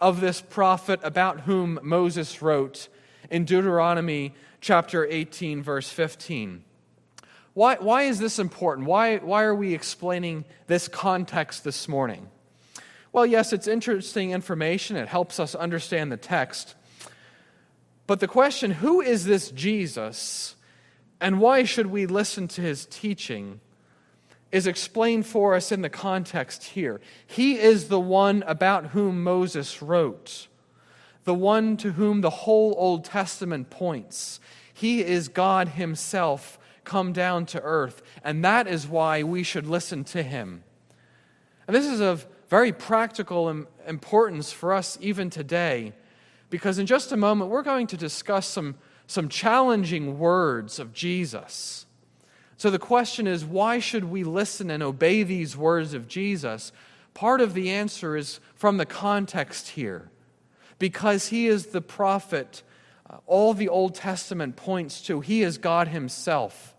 of 0.00 0.20
this 0.20 0.40
prophet 0.40 1.00
about 1.02 1.40
whom 1.40 1.80
Moses 1.82 2.40
wrote 2.40 2.88
in 3.28 3.44
Deuteronomy 3.44 4.34
chapter 4.60 5.04
18, 5.04 5.60
verse 5.60 5.90
15. 5.90 6.62
Why, 7.54 7.74
why 7.80 8.02
is 8.02 8.20
this 8.20 8.38
important? 8.38 8.86
Why, 8.86 9.16
why 9.16 9.42
are 9.42 9.54
we 9.54 9.74
explaining 9.74 10.44
this 10.68 10.86
context 10.86 11.64
this 11.64 11.88
morning? 11.88 12.28
Well, 13.12 13.26
yes, 13.26 13.52
it's 13.52 13.66
interesting 13.66 14.30
information. 14.30 14.96
It 14.96 15.08
helps 15.08 15.40
us 15.40 15.56
understand 15.56 16.12
the 16.12 16.16
text. 16.16 16.76
But 18.06 18.20
the 18.20 18.28
question 18.28 18.70
who 18.70 19.00
is 19.00 19.24
this 19.24 19.50
Jesus 19.50 20.54
and 21.20 21.40
why 21.40 21.64
should 21.64 21.86
we 21.86 22.06
listen 22.06 22.46
to 22.46 22.60
his 22.60 22.86
teaching 22.86 23.60
is 24.50 24.66
explained 24.66 25.26
for 25.26 25.54
us 25.54 25.70
in 25.70 25.82
the 25.82 25.90
context 25.90 26.64
here. 26.64 27.00
He 27.26 27.58
is 27.58 27.88
the 27.88 28.00
one 28.00 28.42
about 28.46 28.86
whom 28.86 29.22
Moses 29.22 29.82
wrote, 29.82 30.48
the 31.24 31.34
one 31.34 31.76
to 31.78 31.92
whom 31.92 32.22
the 32.22 32.30
whole 32.30 32.74
Old 32.78 33.04
Testament 33.04 33.68
points. 33.68 34.40
He 34.72 35.00
is 35.04 35.28
God 35.28 35.68
Himself 35.68 36.58
come 36.84 37.12
down 37.12 37.44
to 37.46 37.60
earth, 37.60 38.02
and 38.24 38.42
that 38.44 38.66
is 38.66 38.86
why 38.86 39.22
we 39.22 39.42
should 39.42 39.66
listen 39.66 40.04
to 40.04 40.22
Him. 40.22 40.62
And 41.66 41.76
this 41.76 41.86
is 41.86 42.00
of 42.00 42.26
very 42.48 42.72
practical 42.72 43.66
importance 43.86 44.50
for 44.50 44.72
us 44.72 44.96
even 45.02 45.28
today, 45.28 45.92
because 46.48 46.78
in 46.78 46.86
just 46.86 47.12
a 47.12 47.16
moment 47.16 47.50
we're 47.50 47.62
going 47.62 47.86
to 47.88 47.96
discuss 47.98 48.46
some, 48.46 48.76
some 49.06 49.28
challenging 49.28 50.18
words 50.18 50.78
of 50.78 50.94
Jesus 50.94 51.84
so 52.58 52.70
the 52.70 52.78
question 52.78 53.28
is 53.28 53.44
why 53.44 53.78
should 53.78 54.04
we 54.04 54.24
listen 54.24 54.70
and 54.70 54.82
obey 54.82 55.22
these 55.22 55.56
words 55.56 55.94
of 55.94 56.08
Jesus? 56.08 56.72
Part 57.14 57.40
of 57.40 57.54
the 57.54 57.70
answer 57.70 58.16
is 58.16 58.40
from 58.54 58.76
the 58.76 58.86
context 58.86 59.70
here. 59.70 60.10
Because 60.78 61.28
he 61.28 61.46
is 61.46 61.66
the 61.66 61.80
prophet 61.80 62.62
uh, 63.08 63.18
all 63.26 63.54
the 63.54 63.68
Old 63.68 63.94
Testament 63.94 64.56
points 64.56 65.00
to, 65.02 65.20
he 65.20 65.42
is 65.42 65.56
God 65.56 65.88
himself. 65.88 66.74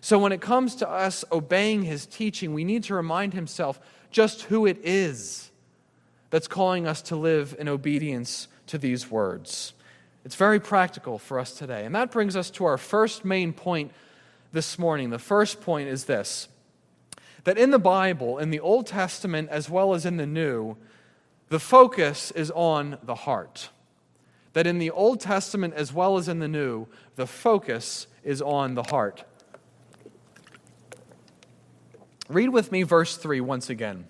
So 0.00 0.18
when 0.18 0.32
it 0.32 0.40
comes 0.40 0.76
to 0.76 0.88
us 0.88 1.24
obeying 1.30 1.82
his 1.82 2.06
teaching, 2.06 2.54
we 2.54 2.64
need 2.64 2.84
to 2.84 2.94
remind 2.94 3.34
himself 3.34 3.78
just 4.10 4.42
who 4.42 4.66
it 4.66 4.78
is 4.82 5.50
that's 6.30 6.48
calling 6.48 6.86
us 6.86 7.02
to 7.02 7.16
live 7.16 7.54
in 7.58 7.68
obedience 7.68 8.48
to 8.68 8.78
these 8.78 9.10
words. 9.10 9.74
It's 10.24 10.36
very 10.36 10.58
practical 10.60 11.18
for 11.18 11.38
us 11.38 11.52
today. 11.52 11.84
And 11.84 11.94
that 11.94 12.10
brings 12.10 12.36
us 12.36 12.50
to 12.52 12.64
our 12.64 12.78
first 12.78 13.24
main 13.24 13.52
point 13.52 13.92
this 14.52 14.78
morning. 14.78 15.10
The 15.10 15.18
first 15.18 15.60
point 15.60 15.88
is 15.88 16.04
this 16.04 16.48
that 17.44 17.58
in 17.58 17.70
the 17.70 17.78
Bible, 17.78 18.38
in 18.38 18.50
the 18.50 18.60
Old 18.60 18.86
Testament 18.86 19.48
as 19.50 19.68
well 19.68 19.94
as 19.94 20.06
in 20.06 20.16
the 20.16 20.26
New, 20.26 20.76
the 21.48 21.58
focus 21.58 22.30
is 22.30 22.52
on 22.52 22.98
the 23.02 23.16
heart. 23.16 23.70
That 24.52 24.66
in 24.66 24.78
the 24.78 24.90
Old 24.90 25.20
Testament 25.20 25.74
as 25.74 25.92
well 25.92 26.16
as 26.16 26.28
in 26.28 26.38
the 26.38 26.48
New, 26.48 26.86
the 27.16 27.26
focus 27.26 28.06
is 28.22 28.40
on 28.40 28.74
the 28.74 28.84
heart. 28.84 29.24
Read 32.28 32.50
with 32.50 32.70
me 32.70 32.84
verse 32.84 33.16
3 33.16 33.40
once 33.40 33.68
again. 33.68 34.08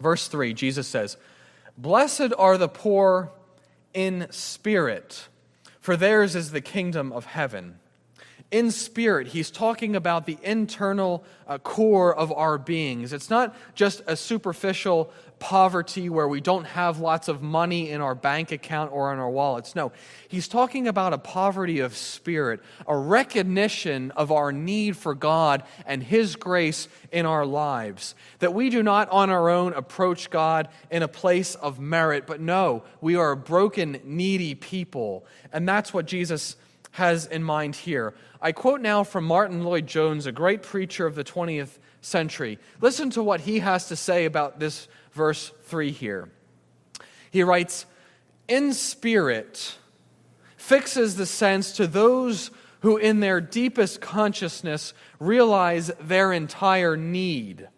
Verse 0.00 0.28
3, 0.28 0.52
Jesus 0.52 0.86
says, 0.86 1.16
Blessed 1.76 2.32
are 2.36 2.58
the 2.58 2.68
poor 2.68 3.30
in 3.94 4.26
spirit, 4.30 5.28
for 5.80 5.96
theirs 5.96 6.36
is 6.36 6.50
the 6.50 6.60
kingdom 6.60 7.12
of 7.12 7.24
heaven 7.24 7.78
in 8.50 8.70
spirit, 8.70 9.28
he's 9.28 9.50
talking 9.50 9.94
about 9.94 10.24
the 10.24 10.38
internal 10.42 11.22
uh, 11.46 11.58
core 11.58 12.14
of 12.14 12.32
our 12.32 12.56
beings. 12.56 13.12
It's 13.12 13.28
not 13.28 13.54
just 13.74 14.00
a 14.06 14.16
superficial 14.16 15.12
poverty 15.38 16.08
where 16.08 16.26
we 16.26 16.40
don't 16.40 16.64
have 16.64 16.98
lots 16.98 17.28
of 17.28 17.42
money 17.42 17.90
in 17.90 18.00
our 18.00 18.14
bank 18.14 18.50
account 18.50 18.90
or 18.90 19.12
in 19.12 19.18
our 19.18 19.28
wallets. 19.28 19.76
No, 19.76 19.92
he's 20.28 20.48
talking 20.48 20.88
about 20.88 21.12
a 21.12 21.18
poverty 21.18 21.80
of 21.80 21.94
spirit, 21.94 22.60
a 22.86 22.96
recognition 22.96 24.10
of 24.12 24.32
our 24.32 24.50
need 24.50 24.96
for 24.96 25.14
God 25.14 25.62
and 25.86 26.02
his 26.02 26.34
grace 26.34 26.88
in 27.12 27.26
our 27.26 27.44
lives. 27.44 28.14
That 28.38 28.54
we 28.54 28.70
do 28.70 28.82
not 28.82 29.10
on 29.10 29.28
our 29.28 29.50
own 29.50 29.74
approach 29.74 30.30
God 30.30 30.68
in 30.90 31.02
a 31.02 31.08
place 31.08 31.54
of 31.54 31.78
merit, 31.78 32.26
but 32.26 32.40
no, 32.40 32.82
we 33.02 33.14
are 33.14 33.32
a 33.32 33.36
broken, 33.36 34.00
needy 34.04 34.54
people. 34.54 35.26
And 35.52 35.68
that's 35.68 35.92
what 35.92 36.06
Jesus 36.06 36.56
has 36.92 37.26
in 37.26 37.42
mind 37.42 37.76
here. 37.76 38.14
I 38.40 38.52
quote 38.52 38.80
now 38.80 39.04
from 39.04 39.24
Martyn 39.24 39.64
Lloyd-Jones, 39.64 40.26
a 40.26 40.32
great 40.32 40.62
preacher 40.62 41.06
of 41.06 41.14
the 41.14 41.24
20th 41.24 41.78
century. 42.00 42.58
Listen 42.80 43.10
to 43.10 43.22
what 43.22 43.42
he 43.42 43.58
has 43.60 43.88
to 43.88 43.96
say 43.96 44.24
about 44.24 44.60
this 44.60 44.88
verse 45.12 45.52
3 45.64 45.90
here. 45.90 46.30
He 47.30 47.42
writes, 47.42 47.86
In 48.46 48.72
spirit 48.72 49.76
fixes 50.56 51.16
the 51.16 51.26
sense 51.26 51.72
to 51.72 51.86
those 51.86 52.50
who, 52.80 52.96
in 52.96 53.20
their 53.20 53.40
deepest 53.40 54.00
consciousness, 54.00 54.94
realize 55.18 55.90
their 56.00 56.32
entire 56.32 56.96
need. 56.96 57.68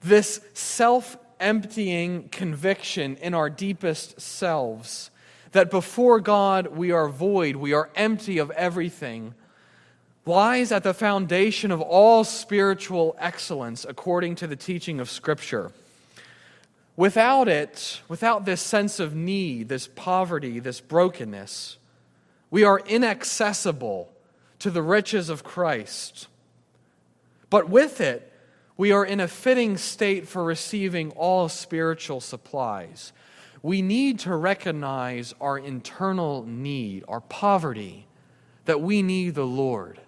This 0.00 0.40
self 0.54 1.16
emptying 1.40 2.28
conviction 2.28 3.16
in 3.16 3.34
our 3.34 3.50
deepest 3.50 4.20
selves 4.20 5.10
that 5.52 5.70
before 5.70 6.20
God 6.20 6.68
we 6.68 6.90
are 6.90 7.08
void, 7.08 7.56
we 7.56 7.72
are 7.72 7.90
empty 7.94 8.38
of 8.38 8.50
everything, 8.52 9.34
lies 10.24 10.72
at 10.72 10.82
the 10.82 10.94
foundation 10.94 11.70
of 11.70 11.80
all 11.80 12.24
spiritual 12.24 13.14
excellence 13.18 13.86
according 13.88 14.34
to 14.36 14.46
the 14.46 14.56
teaching 14.56 15.00
of 15.00 15.10
Scripture. 15.10 15.72
Without 16.96 17.48
it, 17.48 18.00
without 18.08 18.44
this 18.44 18.60
sense 18.60 19.00
of 19.00 19.14
need, 19.14 19.68
this 19.68 19.88
poverty, 19.88 20.58
this 20.58 20.80
brokenness, 20.80 21.78
we 22.50 22.64
are 22.64 22.80
inaccessible 22.80 24.12
to 24.58 24.70
the 24.70 24.82
riches 24.82 25.28
of 25.28 25.42
Christ. 25.42 26.28
But 27.50 27.68
with 27.68 28.00
it, 28.00 28.30
we 28.76 28.92
are 28.92 29.04
in 29.04 29.20
a 29.20 29.28
fitting 29.28 29.76
state 29.76 30.28
for 30.28 30.44
receiving 30.44 31.10
all 31.12 31.48
spiritual 31.48 32.20
supplies 32.20 33.12
we 33.62 33.80
need 33.80 34.18
to 34.20 34.34
recognize 34.34 35.34
our 35.40 35.56
internal 35.58 36.44
need, 36.44 37.04
our 37.06 37.20
poverty, 37.20 38.06
that 38.64 38.80
we 38.80 39.02
need 39.02 39.34
the 39.34 39.46
Lord. 39.46 40.00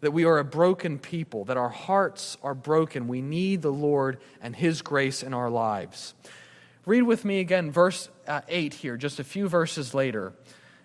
that 0.00 0.10
we 0.12 0.26
are 0.26 0.38
a 0.38 0.44
broken 0.44 0.98
people, 0.98 1.46
that 1.46 1.56
our 1.56 1.70
hearts 1.70 2.36
are 2.42 2.54
broken. 2.54 3.08
We 3.08 3.22
need 3.22 3.62
the 3.62 3.72
Lord 3.72 4.18
and 4.42 4.54
His 4.54 4.82
grace 4.82 5.22
in 5.22 5.32
our 5.32 5.48
lives. 5.48 6.12
Read 6.84 7.04
with 7.04 7.24
me 7.24 7.40
again, 7.40 7.70
verse 7.70 8.10
uh, 8.28 8.42
8 8.46 8.74
here, 8.74 8.98
just 8.98 9.18
a 9.18 9.24
few 9.24 9.48
verses 9.48 9.94
later. 9.94 10.34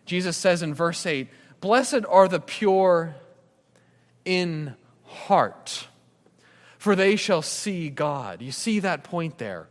Jesus 0.05 0.37
says 0.37 0.61
in 0.61 0.73
verse 0.73 1.05
8, 1.05 1.27
Blessed 1.59 2.05
are 2.07 2.29
the 2.29 2.39
pure 2.39 3.15
in 4.23 4.75
heart, 5.03 5.89
for 6.77 6.95
they 6.95 7.17
shall 7.17 7.41
see 7.41 7.89
God. 7.89 8.41
You 8.41 8.53
see 8.53 8.79
that 8.79 9.03
point 9.03 9.37
there? 9.37 9.67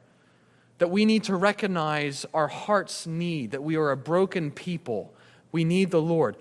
That 0.78 0.90
we 0.90 1.04
need 1.04 1.24
to 1.24 1.36
recognize 1.36 2.24
our 2.32 2.48
heart's 2.48 3.06
need, 3.06 3.50
that 3.50 3.62
we 3.62 3.76
are 3.76 3.90
a 3.90 3.96
broken 3.96 4.50
people. 4.50 5.12
We 5.50 5.64
need 5.64 5.90
the 5.90 6.00
Lord. 6.00 6.36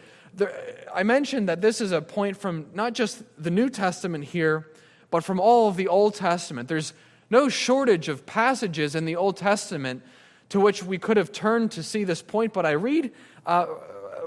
I 0.94 1.04
mentioned 1.04 1.50
that 1.50 1.62
this 1.62 1.82
is 1.82 1.92
a 1.92 2.02
point 2.02 2.38
from 2.38 2.68
not 2.74 2.94
just 2.94 3.24
the 3.42 3.50
New 3.50 3.70
Testament 3.70 4.26
here, 4.26 4.68
but 5.10 5.24
from 5.24 5.40
all 5.40 5.68
of 5.68 5.76
the 5.76 5.88
Old 5.88 6.16
Testament. 6.16 6.68
There's 6.68 6.94
no 7.30 7.50
shortage 7.50 8.10
of 8.10 8.26
passages 8.26 8.96
in 8.96 9.06
the 9.06 9.16
Old 9.16 9.38
Testament 9.38 10.04
to 10.50 10.60
which 10.60 10.84
we 10.84 10.98
could 10.98 11.18
have 11.18 11.32
turned 11.32 11.72
to 11.72 11.84
see 11.84 12.04
this 12.04 12.22
point, 12.22 12.54
but 12.54 12.66
I 12.66 12.72
read 12.72 13.12
uh, 13.46 13.66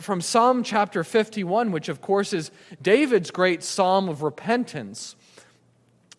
from 0.00 0.20
Psalm 0.20 0.62
chapter 0.62 1.02
51, 1.02 1.72
which 1.72 1.88
of 1.88 2.00
course 2.00 2.32
is 2.32 2.50
David's 2.82 3.30
great 3.30 3.62
psalm 3.62 4.08
of 4.08 4.22
repentance. 4.22 5.16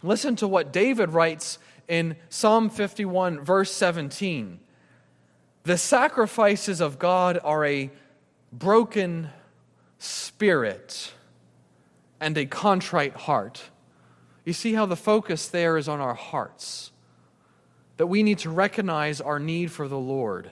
Listen 0.03 0.35
to 0.37 0.47
what 0.47 0.73
David 0.73 1.11
writes 1.11 1.59
in 1.87 2.15
Psalm 2.29 2.69
51, 2.69 3.43
verse 3.43 3.71
17. 3.71 4.59
The 5.63 5.77
sacrifices 5.77 6.81
of 6.81 6.97
God 6.97 7.39
are 7.43 7.65
a 7.65 7.91
broken 8.51 9.29
spirit 9.99 11.13
and 12.19 12.37
a 12.37 12.45
contrite 12.45 13.13
heart. 13.13 13.69
You 14.45 14.53
see 14.53 14.73
how 14.73 14.85
the 14.85 14.95
focus 14.95 15.47
there 15.47 15.77
is 15.77 15.87
on 15.87 15.99
our 15.99 16.15
hearts. 16.15 16.91
That 17.97 18.07
we 18.07 18.23
need 18.23 18.39
to 18.39 18.49
recognize 18.49 19.21
our 19.21 19.39
need 19.39 19.71
for 19.71 19.87
the 19.87 19.99
Lord. 19.99 20.51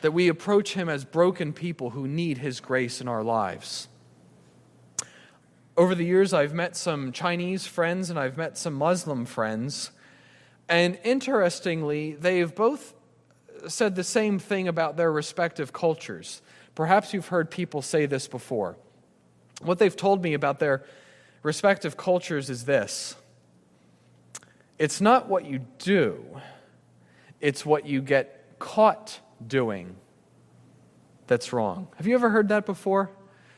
That 0.00 0.12
we 0.12 0.28
approach 0.28 0.74
Him 0.74 0.88
as 0.88 1.04
broken 1.04 1.52
people 1.52 1.90
who 1.90 2.08
need 2.08 2.38
His 2.38 2.60
grace 2.60 3.00
in 3.00 3.06
our 3.06 3.22
lives. 3.22 3.88
Over 5.76 5.94
the 5.94 6.04
years, 6.04 6.32
I've 6.32 6.54
met 6.54 6.74
some 6.74 7.12
Chinese 7.12 7.66
friends 7.66 8.10
and 8.10 8.18
I've 8.18 8.36
met 8.36 8.58
some 8.58 8.74
Muslim 8.74 9.26
friends. 9.26 9.90
And 10.68 10.98
interestingly, 11.04 12.14
they've 12.14 12.52
both 12.54 12.94
said 13.68 13.94
the 13.94 14.04
same 14.04 14.38
thing 14.38 14.68
about 14.68 14.96
their 14.96 15.10
respective 15.10 15.72
cultures. 15.72 16.42
Perhaps 16.74 17.14
you've 17.14 17.28
heard 17.28 17.50
people 17.50 17.82
say 17.82 18.06
this 18.06 18.28
before. 18.28 18.76
What 19.62 19.78
they've 19.78 19.96
told 19.96 20.22
me 20.22 20.34
about 20.34 20.58
their 20.58 20.84
respective 21.42 21.96
cultures 21.96 22.50
is 22.50 22.64
this 22.64 23.16
it's 24.78 25.00
not 25.00 25.28
what 25.28 25.46
you 25.46 25.60
do, 25.78 26.24
it's 27.40 27.64
what 27.64 27.86
you 27.86 28.02
get 28.02 28.58
caught 28.58 29.20
doing 29.46 29.96
that's 31.26 31.52
wrong. 31.52 31.88
Have 31.96 32.06
you 32.06 32.14
ever 32.14 32.30
heard 32.30 32.48
that 32.48 32.66
before? 32.66 33.10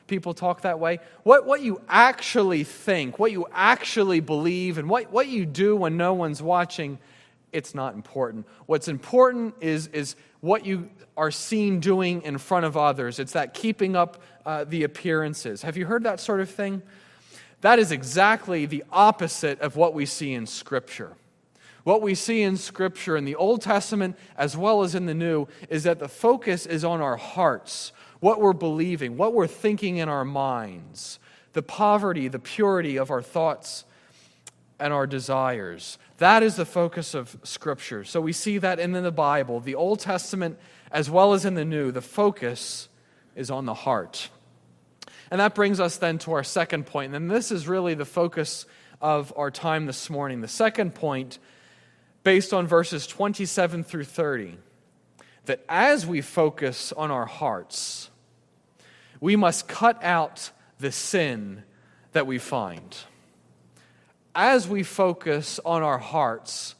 People 0.09 0.35
talk 0.35 0.62
that 0.62 0.81
way. 0.81 0.99
What, 1.23 1.47
what 1.47 1.62
you 1.62 1.81
actually 1.88 2.65
think, 2.65 3.19
what 3.19 3.31
you 3.31 3.47
actually 3.53 4.21
believe, 4.21 4.79
and 4.79 4.88
what, 4.88 5.12
what 5.12 5.29
you 5.29 5.47
do 5.47 5.77
when 5.77 5.97
no 5.97 6.15
one's 6.15 6.43
watching, 6.43 6.99
it's 7.53 7.75
not 7.75 7.95
important. 7.95 8.47
What's 8.67 8.88
important 8.88 9.55
is, 9.61 9.87
is 9.88 10.17
what 10.41 10.67
you 10.67 10.91
are 11.17 11.31
seen 11.31 11.81
doing 11.81 12.23
in 12.23 12.38
front 12.38 12.65
of 12.65 12.77
others. 12.77 13.19
It's 13.19 13.33
that 13.33 13.55
keeping 13.55 13.97
up 13.97 14.23
uh, 14.45 14.65
the 14.65 14.85
appearances. 14.85 15.62
Have 15.62 15.77
you 15.77 15.87
heard 15.87 16.05
that 16.05 16.21
sort 16.21 16.41
of 16.41 16.50
thing? 16.50 16.83
That 17.61 17.79
is 17.79 17.93
exactly 17.93 18.67
the 18.67 18.85
opposite 18.91 19.61
of 19.61 19.77
what 19.77 19.95
we 19.95 20.07
see 20.07 20.33
in 20.33 20.47
Scripture. 20.47 21.17
What 21.85 22.03
we 22.03 22.15
see 22.15 22.43
in 22.43 22.57
Scripture 22.57 23.17
in 23.17 23.25
the 23.25 23.35
Old 23.35 23.62
Testament 23.62 24.17
as 24.37 24.57
well 24.57 24.83
as 24.83 24.95
in 24.95 25.07
the 25.07 25.15
New 25.15 25.49
is 25.69 25.85
that 25.85 25.99
the 25.99 26.09
focus 26.09 26.67
is 26.67 26.85
on 26.85 27.00
our 27.00 27.17
hearts, 27.17 27.93
what 28.21 28.41
we're 28.41 28.52
believing, 28.52 29.17
what 29.17 29.33
we're 29.33 29.47
thinking 29.47 29.99
in 29.99 30.09
our 30.09 30.25
minds, 30.25 31.19
the 31.52 31.63
poverty, 31.63 32.28
the 32.28 32.39
purity 32.39 32.97
of 32.97 33.11
our 33.11 33.23
thoughts 33.23 33.85
and 34.78 34.93
our 34.93 35.07
desires. 35.07 35.99
That 36.19 36.43
is 36.43 36.57
the 36.57 36.65
focus 36.65 37.15
of 37.15 37.37
Scripture. 37.43 38.04
So 38.04 38.21
we 38.21 38.33
see 38.33 38.59
that 38.59 38.78
in 38.78 38.93
the 38.93 39.13
Bible, 39.13 39.61
the 39.61 39.75
Old 39.75 40.00
Testament 40.00 40.59
as 40.91 41.11
well 41.11 41.33
as 41.33 41.45
in 41.45 41.54
the 41.54 41.65
New, 41.65 41.93
the 41.93 42.00
focus 42.00 42.89
is 43.37 43.50
on 43.50 43.67
the 43.67 43.75
heart. 43.75 44.31
And 45.31 45.41
that 45.41 45.54
brings 45.54 45.81
us 45.81 45.99
then 45.99 46.19
to 46.19 46.33
our 46.33 46.45
second 46.45 46.87
point, 46.87 47.15
and 47.15 47.31
this 47.31 47.52
is 47.52 47.69
really 47.69 47.95
the 47.95 48.07
focus 48.07 48.65
of 49.00 49.33
our 49.37 49.50
time 49.50 49.87
this 49.87 50.09
morning. 50.09 50.41
The 50.41 50.49
second 50.49 50.95
point, 50.95 51.39
based 52.23 52.54
on 52.54 52.67
verses 52.67 53.07
27 53.07 53.85
through 53.85 54.04
30, 54.04 54.57
that 55.49 55.63
as 55.69 56.06
we 56.06 56.23
focus 56.23 56.93
on 56.93 57.11
our 57.11 57.26
hearts, 57.26 58.08
we 59.21 59.37
must 59.37 59.69
cut 59.69 60.02
out 60.02 60.50
the 60.78 60.93
sin 60.93 61.65
that 62.13 62.26
we 62.26 62.39
find 62.39 62.97
as 64.39 64.69
we 64.69 64.84
focus 64.84 65.58
on 65.65 65.82
our 65.82 65.99
hearts, 65.99 66.76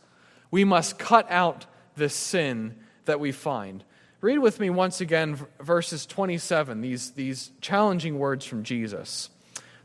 we 0.49 0.65
must 0.65 0.97
cut 0.97 1.29
out 1.29 1.67
the 1.97 2.09
sin 2.09 2.77
that 3.05 3.19
we 3.19 3.33
find. 3.33 3.83
Read 4.21 4.39
with 4.39 4.61
me 4.61 4.71
once 4.71 5.01
again 5.01 5.37
verses 5.61 6.07
27, 6.07 6.81
these, 6.81 7.11
these 7.11 7.51
challenging 7.61 8.17
words 8.17 8.47
from 8.47 8.63
Jesus, 8.63 9.29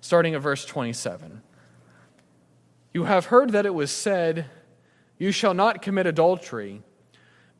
starting 0.01 0.35
at 0.35 0.41
verse 0.41 0.65
27. 0.65 1.41
You 2.93 3.05
have 3.05 3.25
heard 3.25 3.53
that 3.53 3.65
it 3.65 3.73
was 3.73 3.89
said, 3.89 4.45
You 5.17 5.31
shall 5.31 5.55
not 5.55 5.81
commit 5.81 6.05
adultery. 6.05 6.83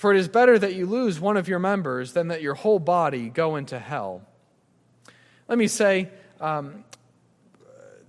For 0.00 0.14
it 0.14 0.16
is 0.16 0.28
better 0.28 0.58
that 0.58 0.74
you 0.74 0.86
lose 0.86 1.20
one 1.20 1.36
of 1.36 1.46
your 1.46 1.58
members 1.58 2.14
than 2.14 2.28
that 2.28 2.40
your 2.40 2.54
whole 2.54 2.78
body 2.78 3.28
go 3.28 3.56
into 3.56 3.78
hell. 3.78 4.22
Let 5.46 5.58
me 5.58 5.66
say, 5.66 6.08
um, 6.40 6.84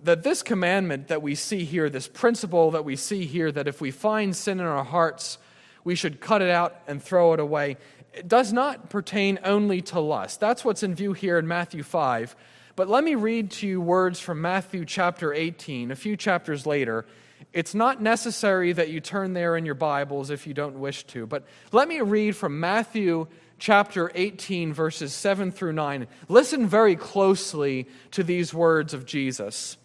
that 0.01 0.23
this 0.23 0.41
commandment 0.41 1.09
that 1.09 1.21
we 1.21 1.35
see 1.35 1.65
here, 1.65 1.89
this 1.89 2.07
principle 2.07 2.71
that 2.71 2.85
we 2.85 2.95
see 2.95 3.25
here, 3.25 3.51
that 3.51 3.67
if 3.67 3.81
we 3.81 3.91
find 3.91 4.33
sin 4.33 4.61
in 4.61 4.65
our 4.65 4.85
hearts, 4.85 5.37
we 5.83 5.95
should 5.95 6.21
cut 6.21 6.41
it 6.41 6.49
out 6.49 6.79
and 6.87 7.03
throw 7.03 7.33
it 7.33 7.41
away, 7.41 7.75
it 8.13 8.29
does 8.29 8.53
not 8.53 8.89
pertain 8.89 9.37
only 9.43 9.81
to 9.81 9.99
lust. 9.99 10.39
That's 10.39 10.63
what's 10.63 10.83
in 10.83 10.95
view 10.95 11.11
here 11.11 11.37
in 11.37 11.45
Matthew 11.45 11.83
5. 11.83 12.37
But 12.77 12.87
let 12.87 13.03
me 13.03 13.15
read 13.15 13.51
to 13.51 13.67
you 13.67 13.81
words 13.81 14.17
from 14.17 14.39
Matthew 14.39 14.85
chapter 14.85 15.33
18, 15.33 15.91
a 15.91 15.97
few 15.97 16.15
chapters 16.15 16.65
later. 16.65 17.05
It's 17.53 17.75
not 17.75 18.01
necessary 18.01 18.71
that 18.73 18.89
you 18.89 19.01
turn 19.01 19.33
there 19.33 19.57
in 19.57 19.65
your 19.65 19.75
Bibles 19.75 20.29
if 20.29 20.47
you 20.47 20.53
don't 20.53 20.79
wish 20.79 21.03
to, 21.05 21.25
but 21.27 21.43
let 21.73 21.87
me 21.87 21.99
read 21.99 22.35
from 22.35 22.59
Matthew 22.59 23.27
chapter 23.59 24.09
18, 24.15 24.73
verses 24.73 25.13
7 25.13 25.51
through 25.51 25.73
9. 25.73 26.07
Listen 26.29 26.65
very 26.65 26.95
closely 26.95 27.87
to 28.11 28.23
these 28.23 28.53
words 28.53 28.93
of 28.93 29.05
Jesus. 29.05 29.77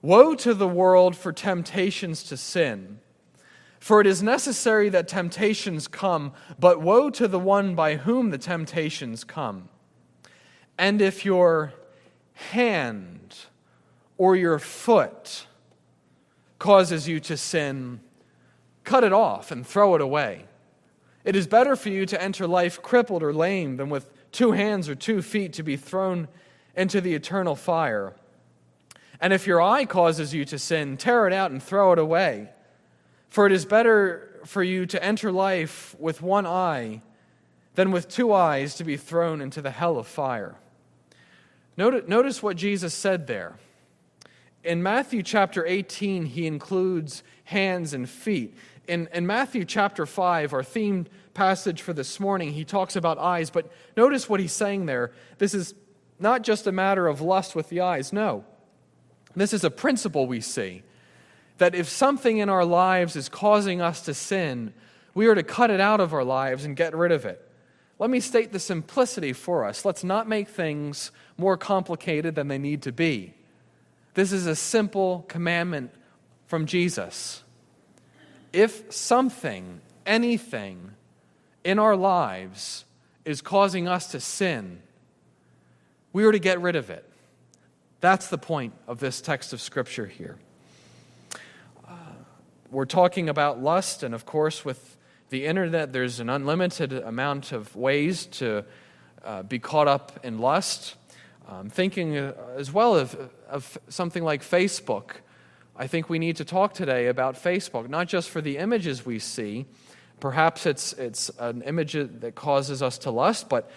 Woe 0.00 0.34
to 0.36 0.54
the 0.54 0.68
world 0.68 1.16
for 1.16 1.32
temptations 1.32 2.22
to 2.24 2.36
sin. 2.36 2.98
For 3.78 4.00
it 4.00 4.06
is 4.06 4.22
necessary 4.22 4.88
that 4.88 5.08
temptations 5.08 5.86
come, 5.86 6.32
but 6.58 6.80
woe 6.80 7.10
to 7.10 7.28
the 7.28 7.38
one 7.38 7.74
by 7.74 7.96
whom 7.96 8.30
the 8.30 8.38
temptations 8.38 9.22
come. 9.22 9.68
And 10.78 11.02
if 11.02 11.24
your 11.24 11.74
hand 12.32 13.36
or 14.16 14.34
your 14.34 14.58
foot 14.58 15.46
causes 16.58 17.08
you 17.08 17.20
to 17.20 17.36
sin, 17.36 18.00
cut 18.84 19.04
it 19.04 19.12
off 19.12 19.50
and 19.50 19.66
throw 19.66 19.94
it 19.94 20.00
away. 20.00 20.46
It 21.24 21.34
is 21.34 21.46
better 21.46 21.76
for 21.76 21.88
you 21.88 22.06
to 22.06 22.22
enter 22.22 22.46
life 22.46 22.80
crippled 22.82 23.22
or 23.22 23.32
lame 23.32 23.76
than 23.76 23.90
with 23.90 24.10
two 24.32 24.52
hands 24.52 24.88
or 24.88 24.94
two 24.94 25.22
feet 25.22 25.52
to 25.54 25.62
be 25.62 25.76
thrown 25.76 26.28
into 26.76 27.00
the 27.00 27.14
eternal 27.14 27.56
fire. 27.56 28.14
And 29.20 29.32
if 29.32 29.46
your 29.46 29.60
eye 29.60 29.86
causes 29.86 30.34
you 30.34 30.44
to 30.44 30.58
sin, 30.58 30.96
tear 30.96 31.26
it 31.26 31.32
out 31.32 31.50
and 31.50 31.62
throw 31.62 31.92
it 31.92 31.98
away. 31.98 32.50
For 33.28 33.46
it 33.46 33.52
is 33.52 33.64
better 33.64 34.40
for 34.44 34.62
you 34.62 34.86
to 34.86 35.02
enter 35.02 35.32
life 35.32 35.96
with 35.98 36.22
one 36.22 36.46
eye 36.46 37.02
than 37.74 37.90
with 37.90 38.08
two 38.08 38.32
eyes 38.32 38.74
to 38.76 38.84
be 38.84 38.96
thrown 38.96 39.40
into 39.40 39.60
the 39.60 39.70
hell 39.70 39.98
of 39.98 40.06
fire. 40.06 40.54
Notice 41.76 42.42
what 42.42 42.56
Jesus 42.56 42.94
said 42.94 43.26
there. 43.26 43.56
In 44.66 44.82
Matthew 44.82 45.22
chapter 45.22 45.64
18, 45.64 46.26
he 46.26 46.46
includes 46.46 47.22
hands 47.44 47.94
and 47.94 48.08
feet. 48.08 48.56
In, 48.88 49.08
in 49.14 49.26
Matthew 49.26 49.64
chapter 49.64 50.04
5, 50.04 50.52
our 50.52 50.62
themed 50.62 51.06
passage 51.34 51.82
for 51.82 51.92
this 51.92 52.18
morning, 52.18 52.52
he 52.52 52.64
talks 52.64 52.96
about 52.96 53.18
eyes, 53.18 53.48
but 53.48 53.70
notice 53.96 54.28
what 54.28 54.40
he's 54.40 54.52
saying 54.52 54.86
there. 54.86 55.12
This 55.38 55.54
is 55.54 55.74
not 56.18 56.42
just 56.42 56.66
a 56.66 56.72
matter 56.72 57.06
of 57.06 57.20
lust 57.20 57.54
with 57.54 57.68
the 57.68 57.80
eyes, 57.80 58.12
no. 58.12 58.44
This 59.36 59.52
is 59.52 59.64
a 59.64 59.70
principle 59.70 60.26
we 60.26 60.40
see 60.40 60.82
that 61.58 61.74
if 61.74 61.88
something 61.88 62.38
in 62.38 62.48
our 62.48 62.64
lives 62.64 63.16
is 63.16 63.28
causing 63.28 63.80
us 63.80 64.02
to 64.02 64.14
sin, 64.14 64.74
we 65.14 65.26
are 65.26 65.34
to 65.34 65.42
cut 65.42 65.70
it 65.70 65.80
out 65.80 66.00
of 66.00 66.12
our 66.12 66.24
lives 66.24 66.64
and 66.64 66.76
get 66.76 66.94
rid 66.94 67.12
of 67.12 67.24
it. 67.24 67.42
Let 67.98 68.10
me 68.10 68.20
state 68.20 68.52
the 68.52 68.58
simplicity 68.58 69.32
for 69.32 69.64
us. 69.64 69.84
Let's 69.84 70.04
not 70.04 70.28
make 70.28 70.48
things 70.48 71.12
more 71.38 71.56
complicated 71.56 72.34
than 72.34 72.48
they 72.48 72.58
need 72.58 72.82
to 72.82 72.92
be. 72.92 73.35
This 74.16 74.32
is 74.32 74.46
a 74.46 74.56
simple 74.56 75.26
commandment 75.28 75.90
from 76.46 76.64
Jesus. 76.64 77.44
If 78.50 78.90
something, 78.90 79.82
anything 80.06 80.92
in 81.62 81.78
our 81.78 81.94
lives 81.94 82.86
is 83.26 83.42
causing 83.42 83.86
us 83.86 84.12
to 84.12 84.20
sin, 84.20 84.80
we 86.14 86.24
are 86.24 86.32
to 86.32 86.38
get 86.38 86.62
rid 86.62 86.76
of 86.76 86.88
it. 86.88 87.04
That's 88.00 88.28
the 88.28 88.38
point 88.38 88.72
of 88.88 89.00
this 89.00 89.20
text 89.20 89.52
of 89.52 89.60
Scripture 89.60 90.06
here. 90.06 90.38
Uh, 91.86 91.92
we're 92.70 92.86
talking 92.86 93.28
about 93.28 93.62
lust, 93.62 94.02
and 94.02 94.14
of 94.14 94.24
course, 94.24 94.64
with 94.64 94.96
the 95.28 95.44
internet, 95.44 95.92
there's 95.92 96.20
an 96.20 96.30
unlimited 96.30 96.94
amount 96.94 97.52
of 97.52 97.76
ways 97.76 98.24
to 98.24 98.64
uh, 99.22 99.42
be 99.42 99.58
caught 99.58 99.88
up 99.88 100.24
in 100.24 100.38
lust. 100.38 100.96
Um, 101.48 101.70
thinking 101.70 102.16
uh, 102.16 102.34
as 102.56 102.72
well 102.72 102.96
of, 102.96 103.16
of 103.48 103.78
something 103.88 104.24
like 104.24 104.42
Facebook. 104.42 105.20
I 105.76 105.86
think 105.86 106.10
we 106.10 106.18
need 106.18 106.36
to 106.36 106.44
talk 106.44 106.74
today 106.74 107.06
about 107.06 107.36
Facebook, 107.36 107.88
not 107.88 108.08
just 108.08 108.30
for 108.30 108.40
the 108.40 108.58
images 108.58 109.06
we 109.06 109.20
see. 109.20 109.66
Perhaps 110.18 110.66
it's, 110.66 110.92
it's 110.94 111.30
an 111.38 111.62
image 111.62 111.92
that 111.92 112.34
causes 112.34 112.82
us 112.82 112.98
to 112.98 113.12
lust, 113.12 113.48
but 113.48 113.70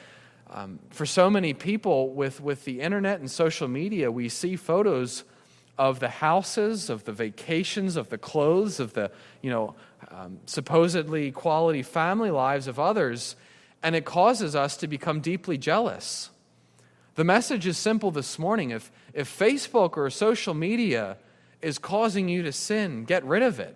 um, 0.49 0.79
for 0.89 1.05
so 1.05 1.29
many 1.29 1.53
people 1.53 2.09
with, 2.09 2.41
with 2.41 2.65
the 2.65 2.81
internet 2.81 3.19
and 3.19 3.29
social 3.29 3.67
media, 3.67 4.09
we 4.09 4.29
see 4.29 4.55
photos 4.55 5.23
of 5.77 5.99
the 5.99 6.09
houses, 6.09 6.89
of 6.89 7.03
the 7.03 7.13
vacations, 7.13 7.97
of 7.97 8.09
the 8.09 8.17
clothes, 8.17 8.79
of 8.79 8.93
the 8.93 9.11
you 9.43 9.51
know, 9.51 9.75
um, 10.09 10.39
supposedly 10.47 11.31
quality 11.31 11.83
family 11.83 12.31
lives 12.31 12.67
of 12.67 12.79
others, 12.79 13.35
and 13.83 13.95
it 13.95 14.05
causes 14.05 14.55
us 14.55 14.75
to 14.77 14.87
become 14.87 15.21
deeply 15.21 15.57
jealous. 15.57 16.31
The 17.15 17.23
message 17.23 17.67
is 17.67 17.77
simple 17.77 18.11
this 18.11 18.39
morning. 18.39 18.71
If, 18.71 18.91
if 19.13 19.37
Facebook 19.37 19.97
or 19.97 20.09
social 20.09 20.53
media 20.53 21.17
is 21.61 21.77
causing 21.77 22.29
you 22.29 22.43
to 22.43 22.51
sin, 22.51 23.03
get 23.03 23.23
rid 23.25 23.43
of 23.43 23.59
it. 23.59 23.75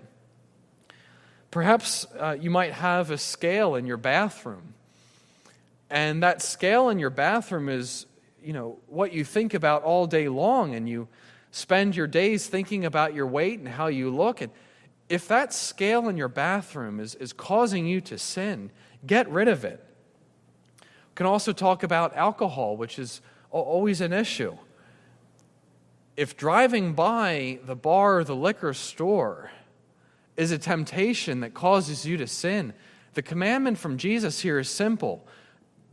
Perhaps 1.51 2.07
uh, 2.17 2.37
you 2.39 2.49
might 2.49 2.73
have 2.73 3.11
a 3.11 3.17
scale 3.17 3.75
in 3.75 3.85
your 3.85 3.97
bathroom. 3.97 4.73
And 5.89 6.23
that 6.23 6.41
scale 6.41 6.89
in 6.89 6.97
your 6.97 7.09
bathroom 7.09 7.69
is, 7.69 8.05
you 8.43 8.53
know, 8.53 8.79
what 8.87 9.13
you 9.13 9.23
think 9.23 9.53
about 9.53 9.83
all 9.83 10.07
day 10.07 10.29
long. 10.29 10.73
And 10.73 10.87
you 10.87 11.07
spend 11.51 11.95
your 11.95 12.07
days 12.07 12.47
thinking 12.47 12.85
about 12.85 13.13
your 13.13 13.27
weight 13.27 13.59
and 13.59 13.67
how 13.67 13.87
you 13.87 14.09
look. 14.09 14.41
And 14.41 14.51
if 15.09 15.27
that 15.27 15.53
scale 15.53 16.09
in 16.09 16.17
your 16.17 16.29
bathroom 16.29 16.99
is, 16.99 17.13
is 17.15 17.33
causing 17.33 17.85
you 17.85 18.01
to 18.01 18.17
sin, 18.17 18.71
get 19.05 19.29
rid 19.29 19.47
of 19.47 19.63
it. 19.65 19.83
Can 21.15 21.25
also 21.25 21.53
talk 21.53 21.83
about 21.83 22.15
alcohol, 22.15 22.75
which 22.75 22.97
is 22.97 23.21
always 23.51 24.01
an 24.01 24.13
issue. 24.13 24.57
If 26.15 26.37
driving 26.37 26.93
by 26.93 27.59
the 27.65 27.75
bar 27.75 28.19
or 28.19 28.23
the 28.23 28.35
liquor 28.35 28.73
store 28.73 29.51
is 30.37 30.51
a 30.51 30.57
temptation 30.57 31.39
that 31.41 31.53
causes 31.53 32.05
you 32.05 32.17
to 32.17 32.27
sin, 32.27 32.73
the 33.13 33.21
commandment 33.21 33.77
from 33.77 33.97
Jesus 33.97 34.41
here 34.41 34.59
is 34.59 34.69
simple 34.69 35.25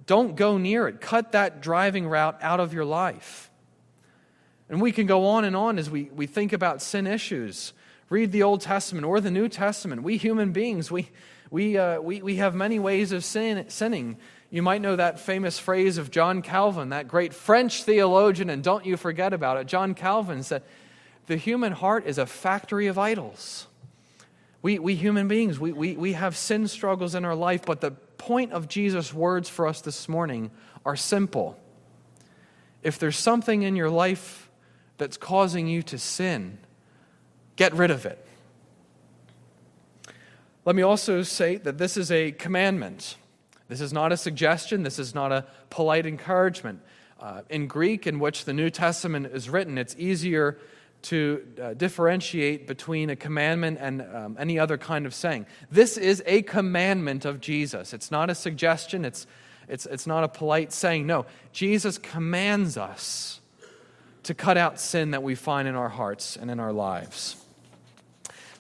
don't 0.07 0.35
go 0.35 0.59
near 0.59 0.89
it. 0.89 1.01
Cut 1.01 1.31
that 1.33 1.61
driving 1.61 2.09
route 2.09 2.37
out 2.43 2.59
of 2.59 2.75
your 2.75 2.85
life. 2.85 3.49
And 4.69 4.81
we 4.81 4.91
can 4.91 5.07
go 5.07 5.27
on 5.27 5.45
and 5.45 5.55
on 5.55 5.79
as 5.79 5.89
we, 5.89 6.11
we 6.13 6.27
think 6.27 6.53
about 6.53 6.83
sin 6.83 7.07
issues. 7.07 7.73
Read 8.09 8.33
the 8.33 8.43
Old 8.43 8.61
Testament 8.61 9.07
or 9.07 9.21
the 9.21 9.31
New 9.31 9.49
Testament. 9.49 10.03
We 10.03 10.17
human 10.17 10.51
beings, 10.51 10.91
we, 10.91 11.11
we, 11.51 11.79
uh, 11.79 12.01
we, 12.01 12.23
we 12.23 12.37
have 12.37 12.57
many 12.57 12.81
ways 12.81 13.13
of 13.13 13.25
sin, 13.25 13.67
sinning. 13.69 14.17
You 14.51 14.63
might 14.63 14.83
know 14.83 14.97
that 14.97 15.21
famous 15.21 15.61
phrase 15.61 15.97
of 15.97 16.11
John 16.11 16.43
Calvin, 16.43 16.89
that 16.89 17.07
great 17.07 17.33
French 17.33 17.85
theologian, 17.85 18.51
and 18.51 18.65
don't 18.65 18.85
you 18.85 18.97
forget 18.97 19.33
about 19.33 19.57
it. 19.59 19.69
John 19.69 19.95
Calvin 19.95 20.43
said, 20.43 20.63
The 21.27 21.37
human 21.37 21.73
heart 21.73 22.05
is 22.05 22.19
a 22.19 22.27
factory 22.27 22.89
of 22.89 22.99
idols. 22.99 23.69
We, 24.61 24.79
we 24.79 24.97
human 24.97 25.29
beings, 25.29 25.59
we, 25.59 25.73
we, 25.73 25.97
we 25.97 26.13
have 26.15 26.37
sin 26.37 26.67
struggles 26.69 27.15
in 27.15 27.25
our 27.25 27.37
life, 27.37 27.65
but 27.65 27.81
the 27.81 27.93
point 27.93 28.53
of 28.53 28.69
Jesus' 28.69 29.15
words 29.15 29.49
for 29.49 29.67
us 29.67 29.81
this 29.81 30.09
morning 30.09 30.51
are 30.85 30.97
simple. 30.97 31.59
If 32.83 32.99
there's 32.99 33.17
something 33.17 33.63
in 33.63 33.77
your 33.77 33.89
life 33.89 34.51
that's 34.99 35.17
causing 35.17 35.67
you 35.67 35.83
to 35.85 35.99
sin, 35.99 36.59
get 37.57 37.73
rid 37.73 37.91
of 37.91 38.05
it. 38.05 38.27
Let 40.65 40.77
me 40.77 40.83
also 40.83 41.23
say 41.23 41.57
that 41.57 41.79
this 41.79 41.97
is 41.97 42.11
a 42.11 42.33
commandment. 42.33 43.17
This 43.71 43.81
is 43.81 43.93
not 43.93 44.11
a 44.11 44.17
suggestion, 44.17 44.83
this 44.83 44.99
is 44.99 45.15
not 45.15 45.31
a 45.31 45.47
polite 45.71 46.05
encouragement. 46.05 46.81
Uh, 47.21 47.43
in 47.49 47.69
Greek, 47.69 48.05
in 48.05 48.19
which 48.19 48.45
the 48.45 48.53
New 48.53 48.69
Testament 48.69 49.27
is 49.33 49.49
written, 49.49 49.79
it's 49.79 49.95
easier 49.97 50.59
to 51.03 51.47
uh, 51.63 51.75
differentiate 51.75 52.67
between 52.67 53.11
a 53.11 53.17
commandment 53.17 53.79
and 53.81 54.03
um, 54.03 54.37
any 54.41 54.59
other 54.59 54.77
kind 54.77 55.07
of 55.07 55.15
saying. 55.15 55.47
This 55.71 55.97
is 55.97 56.21
a 56.27 56.43
commandment 56.43 57.25
of 57.25 57.41
Jesus. 57.41 57.95
It's 57.95 58.11
not 58.11 58.29
a 58.29 58.35
suggestion, 58.35 59.05
it's, 59.05 59.29
it's, 59.69 59.87
it's 59.87 60.07
not 60.07 60.25
a 60.25 60.29
polite 60.29 60.73
saying. 60.73 61.07
No, 61.07 61.27
Jesus 61.53 61.97
commands 61.97 62.77
us 62.77 63.41
to 64.25 64.35
cut 64.35 64.57
out 64.57 64.81
sin 64.81 65.13
that 65.13 65.23
we 65.23 65.37
find 65.37 65.69
in 65.69 65.77
our 65.77 65.89
hearts 65.89 66.37
and 66.37 66.51
in 66.51 66.59
our 66.59 66.73
lives. 66.73 67.37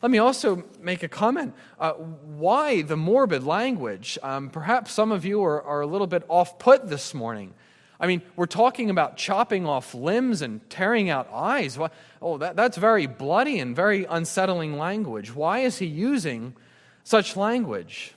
Let 0.02 0.10
me 0.10 0.18
also 0.18 0.64
make 0.80 1.02
a 1.02 1.08
comment. 1.08 1.54
Uh, 1.78 1.92
why 1.92 2.82
the 2.82 2.96
morbid 2.96 3.44
language? 3.44 4.18
Um, 4.22 4.48
perhaps 4.48 4.92
some 4.92 5.12
of 5.12 5.24
you 5.24 5.44
are, 5.44 5.62
are 5.62 5.82
a 5.82 5.86
little 5.86 6.06
bit 6.06 6.24
off 6.28 6.58
put 6.58 6.88
this 6.88 7.12
morning. 7.12 7.52
I 8.00 8.06
mean, 8.06 8.22
we're 8.34 8.46
talking 8.46 8.88
about 8.88 9.18
chopping 9.18 9.66
off 9.66 9.94
limbs 9.94 10.40
and 10.40 10.68
tearing 10.70 11.10
out 11.10 11.28
eyes. 11.30 11.78
Oh, 12.22 12.38
that, 12.38 12.56
that's 12.56 12.78
very 12.78 13.06
bloody 13.06 13.58
and 13.58 13.76
very 13.76 14.06
unsettling 14.06 14.78
language. 14.78 15.34
Why 15.34 15.60
is 15.60 15.78
he 15.78 15.86
using 15.86 16.56
such 17.04 17.36
language? 17.36 18.14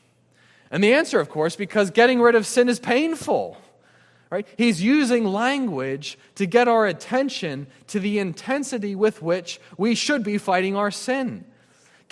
And 0.72 0.82
the 0.82 0.94
answer, 0.94 1.20
of 1.20 1.30
course, 1.30 1.58
because 1.58 1.92
getting 1.92 2.22
rid 2.22 2.36
of 2.36 2.48
sin 2.48 2.70
is 2.70 2.80
painful. 2.80 3.58
Right? 4.30 4.48
He's 4.58 4.82
using 4.82 5.26
language 5.26 6.18
to 6.36 6.46
get 6.46 6.70
our 6.70 6.88
attention 6.88 7.68
to 7.88 8.00
the 8.00 8.20
intensity 8.20 8.96
with 8.96 9.22
which 9.22 9.60
we 9.78 9.96
should 9.96 10.24
be 10.24 10.38
fighting 10.38 10.78
our 10.78 10.90
sin. 10.90 11.46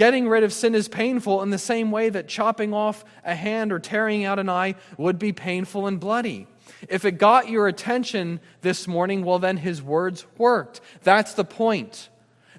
Getting 0.02 0.28
rid 0.28 0.44
of 0.44 0.52
sin 0.52 0.74
is 0.74 0.88
painful 0.88 1.44
in 1.44 1.52
the 1.52 1.60
same 1.60 1.92
way 1.92 2.10
that 2.10 2.28
chopping 2.28 2.74
off 2.74 3.06
a 3.24 3.36
hand 3.36 3.72
or 3.72 3.78
tearing 3.78 4.26
out 4.26 4.40
an 4.40 4.50
eye 4.50 4.74
would 4.98 5.20
be 5.20 5.32
painful 5.32 5.86
and 5.86 6.00
bloody. 6.00 6.48
If 6.90 7.06
it 7.06 7.20
got 7.20 7.50
your 7.50 7.68
attention 7.68 8.40
this 8.62 8.88
morning, 8.88 9.24
well, 9.24 9.38
then 9.38 9.58
his 9.58 9.80
words 9.80 10.26
worked. 10.40 10.82
That's 11.04 11.36
the 11.36 11.44
point. 11.44 12.10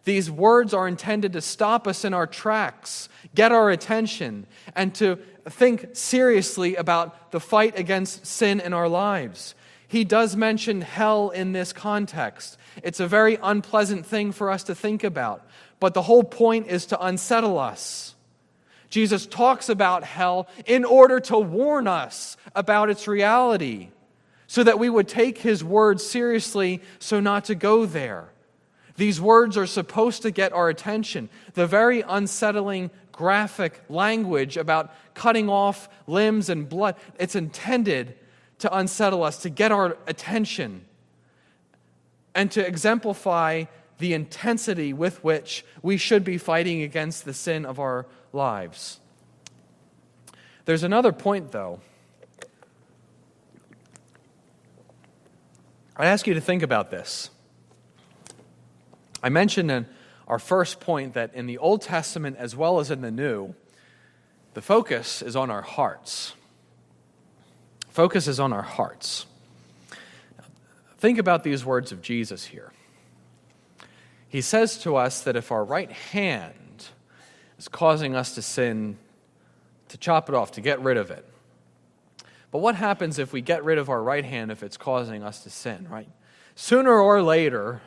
These 0.05 0.31
words 0.31 0.73
are 0.73 0.87
intended 0.87 1.33
to 1.33 1.41
stop 1.41 1.89
us 1.89 2.05
in 2.05 2.15
our 2.15 2.29
tracks, 2.29 3.09
get 3.35 3.51
our 3.51 3.71
attention, 3.71 4.47
and 4.77 4.95
to 4.95 5.19
think 5.49 5.97
seriously 5.97 6.77
about 6.77 7.33
the 7.33 7.41
fight 7.41 7.77
against 7.77 8.25
sin 8.25 8.61
in 8.61 8.73
our 8.73 8.89
lives. 8.89 9.57
He 9.89 10.05
does 10.05 10.37
mention 10.37 10.81
hell 10.81 11.31
in 11.31 11.51
this 11.51 11.73
context. 11.73 12.57
It's 12.85 13.01
a 13.01 13.09
very 13.09 13.37
unpleasant 13.43 14.07
thing 14.07 14.31
for 14.31 14.49
us 14.49 14.63
to 14.65 14.77
think 14.77 15.03
about. 15.03 15.45
But 15.83 15.95
the 15.95 16.03
whole 16.03 16.23
point 16.23 16.69
is 16.69 16.87
to 16.87 17.05
unsettle 17.05 17.59
us. 17.59 18.15
Jesus 18.89 19.27
talks 19.27 19.69
about 19.69 20.05
hell 20.05 20.47
in 20.65 20.85
order 20.85 21.19
to 21.19 21.37
warn 21.37 21.89
us 21.89 22.37
about 22.55 22.89
its 22.89 23.09
reality 23.09 23.89
so 24.47 24.63
that 24.63 24.79
we 24.79 24.89
would 24.89 25.09
take 25.09 25.39
his 25.39 25.65
words 25.65 26.07
seriously 26.07 26.83
so 27.01 27.19
not 27.19 27.47
to 27.47 27.57
go 27.57 27.85
there. 27.85 28.29
These 28.95 29.21
words 29.21 29.57
are 29.57 29.67
supposed 29.67 30.23
to 30.23 30.31
get 30.31 30.53
our 30.53 30.69
attention. 30.69 31.29
The 31.55 31.67
very 31.67 32.03
unsettling 32.03 32.93
graphic 33.11 33.81
language 33.89 34.57
about 34.57 34.95
cutting 35.15 35.49
off 35.49 35.89
limbs 36.07 36.49
and 36.49 36.69
blood, 36.69 36.95
it's 37.19 37.35
intended 37.35 38.15
to 38.61 38.73
unsettle 38.73 39.25
us, 39.25 39.39
to 39.39 39.51
get 39.51 39.73
our 39.73 39.97
attention, 40.07 40.85
and 42.37 42.53
to 42.53 42.65
exemplify 42.65 43.65
the 44.03 44.15
intensity 44.15 44.93
with 44.93 45.23
which 45.23 45.65
we 45.81 45.97
should 45.97 46.25
be 46.25 46.37
fighting 46.37 46.83
against 46.83 47.25
the 47.25 47.33
sin 47.33 47.65
of 47.65 47.79
our 47.79 48.05
lives. 48.33 48.99
There's 50.65 50.83
another 50.83 51.13
point, 51.13 51.53
though. 51.53 51.81
I 55.97 56.07
ask 56.07 56.27
you 56.27 56.35
to 56.35 56.41
think 56.41 56.65
about 56.65 56.91
this. 56.91 57.31
I 59.23 59.29
mentioned 59.29 59.71
in 59.71 59.87
our 60.27 60.41
first 60.41 60.81
point 60.81 61.15
that 61.15 61.33
in 61.33 61.47
the 61.47 61.59
Old 61.59 61.83
Testament 61.83 62.37
as 62.39 62.57
well 62.57 62.81
as 62.81 62.91
in 62.91 63.03
the 63.03 63.11
New, 63.13 63.55
the 64.55 64.63
focus 64.63 65.23
is 65.23 65.37
on 65.37 65.49
our 65.49 65.63
hearts. 65.63 66.35
Focus 67.91 68.27
is 68.27 68.41
on 68.41 68.53
our 68.53 68.63
hearts. 68.63 69.27
Think 70.99 71.19
about 71.19 71.45
these 71.45 71.65
words 71.65 71.93
of 71.93 72.03
Jesus 72.03 72.47
here. 72.47 72.73
He 74.33 74.41
says 74.41 74.79
to 74.79 74.97
us 74.97 75.21
that 75.25 75.37
if 75.37 75.53
our 75.53 75.63
right 75.63 75.93
hand 75.93 76.87
is 77.59 77.69
causing 77.69 78.17
us 78.17 78.35
to 78.37 78.41
sin, 78.41 78.97
to 79.89 79.99
chop 79.99 80.31
it 80.31 80.35
off, 80.35 80.53
to 80.53 80.63
get 80.63 80.81
rid 80.81 80.97
of 80.97 81.11
it. 81.11 81.29
But 82.51 82.61
what 82.61 82.75
happens 82.75 83.19
if 83.19 83.35
we 83.35 83.43
get 83.43 83.63
rid 83.63 83.77
of 83.77 83.91
our 83.91 84.03
right 84.03 84.25
hand 84.25 84.51
if 84.51 84.63
it's 84.63 84.79
causing 84.79 85.23
us 85.23 85.43
to 85.43 85.51
sin, 85.51 85.87
right? 85.91 86.09
Sooner 86.55 86.99
or 86.99 87.21
later, 87.21 87.83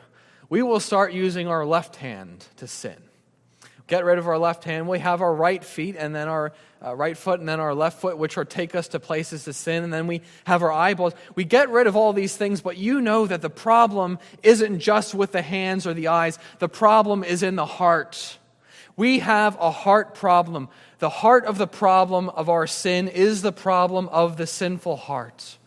we 0.48 0.62
will 0.62 0.78
start 0.78 1.12
using 1.12 1.48
our 1.48 1.66
left 1.66 1.96
hand 1.96 2.46
to 2.58 2.68
sin. 2.68 3.02
Get 3.86 4.04
rid 4.04 4.18
of 4.18 4.26
our 4.26 4.38
left 4.38 4.64
hand. 4.64 4.88
We 4.88 4.98
have 4.98 5.22
our 5.22 5.32
right 5.32 5.64
feet 5.64 5.94
and 5.96 6.14
then 6.14 6.26
our 6.26 6.52
uh, 6.84 6.94
right 6.94 7.16
foot 7.16 7.38
and 7.38 7.48
then 7.48 7.60
our 7.60 7.74
left 7.74 8.00
foot, 8.00 8.18
which 8.18 8.36
are 8.36 8.44
take 8.44 8.74
us 8.74 8.88
to 8.88 9.00
places 9.00 9.44
to 9.44 9.52
sin. 9.52 9.84
And 9.84 9.92
then 9.92 10.08
we 10.08 10.22
have 10.44 10.62
our 10.62 10.72
eyeballs. 10.72 11.14
We 11.36 11.44
get 11.44 11.70
rid 11.70 11.86
of 11.86 11.94
all 11.94 12.12
these 12.12 12.36
things, 12.36 12.60
but 12.60 12.76
you 12.76 13.00
know 13.00 13.26
that 13.26 13.42
the 13.42 13.50
problem 13.50 14.18
isn't 14.42 14.80
just 14.80 15.14
with 15.14 15.30
the 15.30 15.42
hands 15.42 15.86
or 15.86 15.94
the 15.94 16.08
eyes. 16.08 16.38
The 16.58 16.68
problem 16.68 17.22
is 17.22 17.44
in 17.44 17.54
the 17.54 17.66
heart. 17.66 18.38
We 18.96 19.20
have 19.20 19.56
a 19.60 19.70
heart 19.70 20.14
problem. 20.14 20.68
The 20.98 21.10
heart 21.10 21.44
of 21.44 21.58
the 21.58 21.66
problem 21.66 22.28
of 22.30 22.48
our 22.48 22.66
sin 22.66 23.06
is 23.06 23.42
the 23.42 23.52
problem 23.52 24.08
of 24.08 24.36
the 24.36 24.46
sinful 24.46 24.96
heart. 24.96 25.58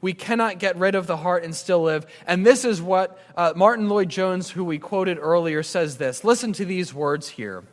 We 0.00 0.12
cannot 0.12 0.58
get 0.58 0.76
rid 0.76 0.94
of 0.94 1.06
the 1.06 1.16
heart 1.16 1.44
and 1.44 1.54
still 1.54 1.82
live. 1.82 2.06
And 2.26 2.46
this 2.46 2.64
is 2.64 2.80
what 2.80 3.18
uh, 3.36 3.52
Martyn 3.56 3.88
Lloyd-Jones, 3.88 4.50
who 4.50 4.64
we 4.64 4.78
quoted 4.78 5.18
earlier, 5.18 5.62
says 5.62 5.98
this. 5.98 6.24
Listen 6.24 6.52
to 6.54 6.64
these 6.64 6.94
words 6.94 7.28
here. 7.30 7.64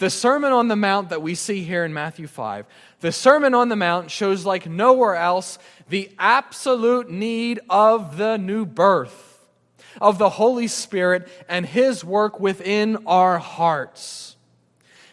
The 0.00 0.10
Sermon 0.10 0.52
on 0.52 0.68
the 0.68 0.76
Mount 0.76 1.10
that 1.10 1.20
we 1.20 1.34
see 1.34 1.62
here 1.62 1.84
in 1.84 1.92
Matthew 1.92 2.26
5, 2.26 2.64
the 3.00 3.12
Sermon 3.12 3.54
on 3.54 3.68
the 3.68 3.76
Mount 3.76 4.10
shows 4.10 4.46
like 4.46 4.66
nowhere 4.66 5.14
else 5.14 5.58
the 5.90 6.10
absolute 6.18 7.10
need 7.10 7.60
of 7.68 8.16
the 8.16 8.38
new 8.38 8.64
birth, 8.64 9.44
of 10.00 10.16
the 10.16 10.30
Holy 10.30 10.68
Spirit 10.68 11.28
and 11.50 11.66
His 11.66 12.02
work 12.02 12.40
within 12.40 12.96
our 13.06 13.38
hearts. 13.38 14.36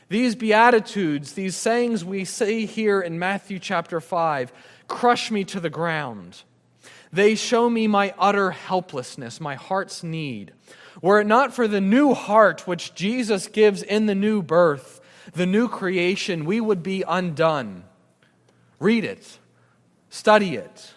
These 0.08 0.36
Beatitudes, 0.36 1.34
these 1.34 1.58
sayings 1.58 2.06
we 2.06 2.23
see 2.23 2.65
here 2.65 3.01
in 3.01 3.19
Matthew 3.19 3.60
chapter 3.60 3.99
5, 3.99 4.53
crush 4.88 5.32
me 5.32 5.43
to 5.45 5.60
the 5.60 5.69
ground. 5.69 6.43
They 7.12 7.36
show 7.36 7.69
me 7.69 7.88
my 7.88 8.13
utter 8.17 8.52
helplessness, 8.52 9.39
my 9.39 9.56
heart's 9.56 10.04
need. 10.04 10.54
Were 11.02 11.19
it 11.19 11.28
not 11.28 11.54
for 11.54 11.67
the 11.67 11.82
new 11.82 12.13
heart 12.13 12.67
which 12.67 12.93
Jesus 12.93 13.47
gives 13.47 13.84
in 13.84 14.06
the 14.08 14.15
new 14.15 14.41
birth, 14.41 15.00
the 15.34 15.45
new 15.45 15.67
creation, 15.67 16.45
we 16.45 16.60
would 16.60 16.84
be 16.84 17.04
undone. 17.08 17.84
Read 18.80 19.04
it, 19.04 19.39
study 20.10 20.56
it, 20.56 20.93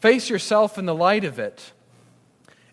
face 0.00 0.28
yourself 0.28 0.78
in 0.78 0.86
the 0.86 0.94
light 0.94 1.24
of 1.24 1.38
it. 1.38 1.72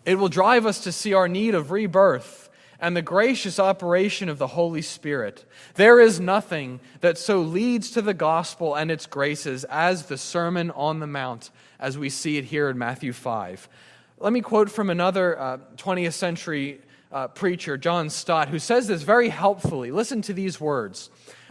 It 0.04 0.18
will 0.18 0.28
drive 0.28 0.66
us 0.66 0.80
to 0.84 0.92
see 0.92 1.14
our 1.14 1.28
need 1.28 1.54
of 1.54 1.70
rebirth 1.70 2.43
and 2.84 2.94
the 2.94 3.00
gracious 3.00 3.58
operation 3.58 4.28
of 4.28 4.36
the 4.36 4.48
Holy 4.48 4.82
Spirit. 4.82 5.46
There 5.76 5.98
is 5.98 6.20
nothing 6.20 6.80
that 7.00 7.16
so 7.16 7.40
leads 7.40 7.90
to 7.92 8.02
the 8.02 8.12
gospel 8.12 8.74
and 8.74 8.90
its 8.90 9.06
graces 9.06 9.64
as 9.70 10.04
the 10.04 10.18
Sermon 10.18 10.70
on 10.72 11.00
the 11.00 11.06
Mount 11.06 11.50
as 11.80 11.96
we 11.96 12.10
see 12.10 12.36
it 12.36 12.44
here 12.44 12.68
in 12.68 12.76
Matthew 12.76 13.14
5. 13.14 13.70
Let 14.18 14.34
me 14.34 14.42
quote 14.42 14.70
from 14.70 14.90
another 14.90 15.40
uh, 15.40 15.58
20th 15.76 16.12
century 16.12 16.82
uh, 17.10 17.28
preacher, 17.28 17.78
John 17.78 18.10
Stott, 18.10 18.50
who 18.50 18.58
says 18.58 18.86
this 18.86 19.00
very 19.00 19.30
helpfully. 19.30 19.90
Listen 19.90 20.20
to 20.20 20.34
these 20.34 20.60
words 20.60 21.08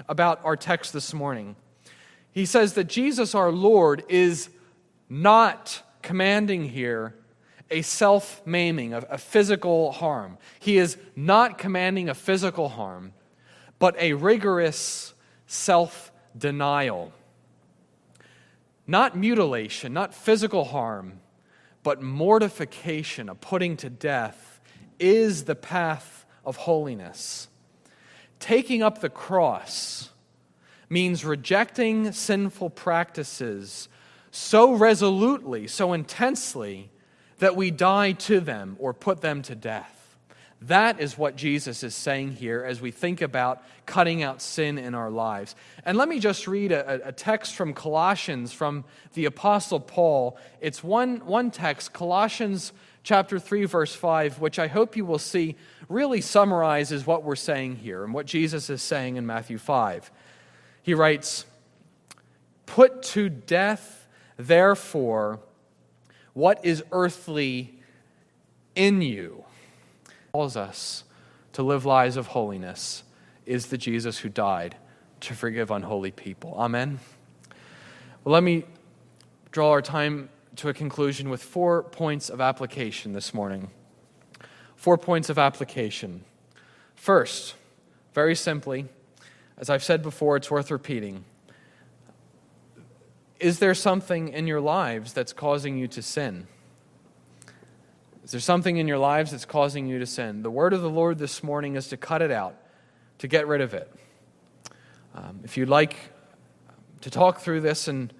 about 0.07 0.39
our 0.43 0.55
text 0.55 0.93
this 0.93 1.15
morning. 1.15 1.55
He 2.31 2.45
says 2.45 2.73
that 2.73 2.83
Jesus 2.83 3.33
our 3.33 3.51
Lord 3.51 4.03
is 4.07 4.49
not 5.09 5.81
commanding 6.03 6.69
here 6.69 7.15
a 7.73 7.81
self 7.81 8.41
maiming, 8.45 8.93
a, 8.93 8.99
a 9.09 9.17
physical 9.17 9.91
harm. 9.91 10.37
He 10.59 10.77
is 10.77 10.97
not 11.15 11.57
commanding 11.57 12.07
a 12.07 12.13
physical 12.13 12.69
harm, 12.69 13.13
but 13.79 13.95
a 13.99 14.13
rigorous 14.13 15.13
self 15.47 16.11
denial. 16.37 17.11
Not 18.85 19.17
mutilation, 19.17 19.93
not 19.93 20.13
physical 20.13 20.65
harm, 20.65 21.19
but 21.83 22.01
mortification, 22.01 23.27
a 23.27 23.35
putting 23.35 23.75
to 23.77 23.89
death, 23.89 24.59
is 24.99 25.45
the 25.45 25.55
path 25.55 26.25
of 26.45 26.57
holiness. 26.57 27.47
Taking 28.39 28.83
up 28.83 28.99
the 28.99 29.09
cross 29.09 30.09
means 30.89 31.25
rejecting 31.25 32.11
sinful 32.11 32.69
practices 32.69 33.89
so 34.31 34.73
resolutely, 34.73 35.67
so 35.67 35.93
intensely, 35.93 36.89
that 37.43 37.57
we 37.57 37.71
die 37.71 38.13
to 38.13 38.39
them 38.39 38.77
or 38.79 38.93
put 38.93 39.19
them 39.19 39.41
to 39.41 39.53
death. 39.53 40.15
That 40.61 41.01
is 41.01 41.17
what 41.17 41.35
Jesus 41.35 41.83
is 41.83 41.93
saying 41.93 42.31
here 42.31 42.63
as 42.63 42.79
we 42.79 42.89
think 42.89 43.21
about 43.21 43.61
cutting 43.85 44.23
out 44.23 44.41
sin 44.41 44.77
in 44.77 44.95
our 44.95 45.11
lives. 45.11 45.53
And 45.83 45.97
let 45.97 46.07
me 46.07 46.21
just 46.21 46.47
read 46.47 46.71
a, 46.71 47.09
a, 47.09 47.11
text 47.11 47.55
from 47.55 47.73
Colossians 47.73 48.53
from 48.53 48.85
the 49.13 49.25
Apostle 49.25 49.81
Paul. 49.81 50.37
It's 50.61 50.81
one, 50.81 51.17
one 51.25 51.51
text, 51.51 51.91
Colossians 51.91 52.71
chapter 53.03 53.37
3, 53.37 53.65
verse 53.65 53.93
5, 53.93 54.39
which 54.39 54.57
I 54.57 54.67
hope 54.67 54.95
you 54.95 55.03
will 55.03 55.19
see 55.19 55.57
really 55.89 56.21
summarizes 56.21 57.05
what 57.05 57.23
we're 57.23 57.35
saying 57.35 57.75
here 57.75 58.05
and 58.05 58.13
what 58.13 58.25
Jesus 58.25 58.69
is 58.69 58.81
saying 58.81 59.17
in 59.17 59.25
Matthew 59.25 59.57
5. 59.57 60.09
He 60.81 60.93
writes, 60.93 61.45
Put 62.67 63.03
to 63.03 63.27
death, 63.27 64.07
therefore, 64.37 65.41
what 66.33 66.63
is 66.63 66.83
earthly 66.91 67.79
in 68.75 69.01
you 69.01 69.43
calls 70.31 70.57
us 70.57 71.03
to 71.53 71.61
live 71.61 71.85
lives 71.85 72.17
of 72.17 72.27
holiness 72.27 73.03
is 73.45 73.67
the 73.67 73.77
Jesus 73.77 74.19
who 74.19 74.29
died 74.29 74.75
to 75.21 75.33
forgive 75.33 75.69
unholy 75.71 76.11
people. 76.11 76.55
Amen. 76.57 76.99
Well, 78.23 78.33
let 78.33 78.43
me 78.43 78.65
draw 79.51 79.71
our 79.71 79.81
time 79.81 80.29
to 80.55 80.69
a 80.69 80.73
conclusion 80.73 81.29
with 81.29 81.43
four 81.43 81.83
points 81.83 82.29
of 82.29 82.41
application 82.41 83.13
this 83.13 83.33
morning. 83.33 83.69
Four 84.75 84.97
points 84.97 85.29
of 85.29 85.37
application. 85.37 86.23
First, 86.95 87.55
very 88.13 88.35
simply, 88.35 88.87
as 89.57 89.69
I've 89.69 89.83
said 89.83 90.01
before, 90.01 90.35
it's 90.35 90.49
worth 90.49 90.71
repeating. 90.71 91.25
Is 93.43 93.59
there 93.59 93.73
something 93.73 94.29
in 94.29 94.47
your 94.47 94.61
lives 94.61 95.11
that's 95.11 95.33
causing 95.33 95.77
you 95.77 95.89
to 95.89 96.01
sin? 96.01 96.47
Is 98.23 98.31
there 98.31 98.39
something 98.39 98.77
in 98.77 98.87
your 98.87 98.97
lives 98.97 99.31
that's 99.31 99.43
causing 99.43 99.85
you 99.85 99.99
to 99.99 100.05
sin? 100.05 100.43
The 100.43 100.49
word 100.49 100.71
of 100.71 100.81
the 100.81 100.89
Lord 100.89 101.17
this 101.17 101.43
morning 101.43 101.75
is 101.75 101.89
to 101.89 101.97
cut 101.97 102.21
it 102.21 102.31
out, 102.31 102.55
to 103.17 103.27
get 103.27 103.45
rid 103.45 103.59
of 103.59 103.73
it. 103.73 103.93
Um, 105.13 105.41
if 105.43 105.57
you'd 105.57 105.67
like 105.67 105.97
to 107.01 107.09
talk 107.09 107.41
through 107.41 107.59
this 107.59 107.89
and 107.89 108.13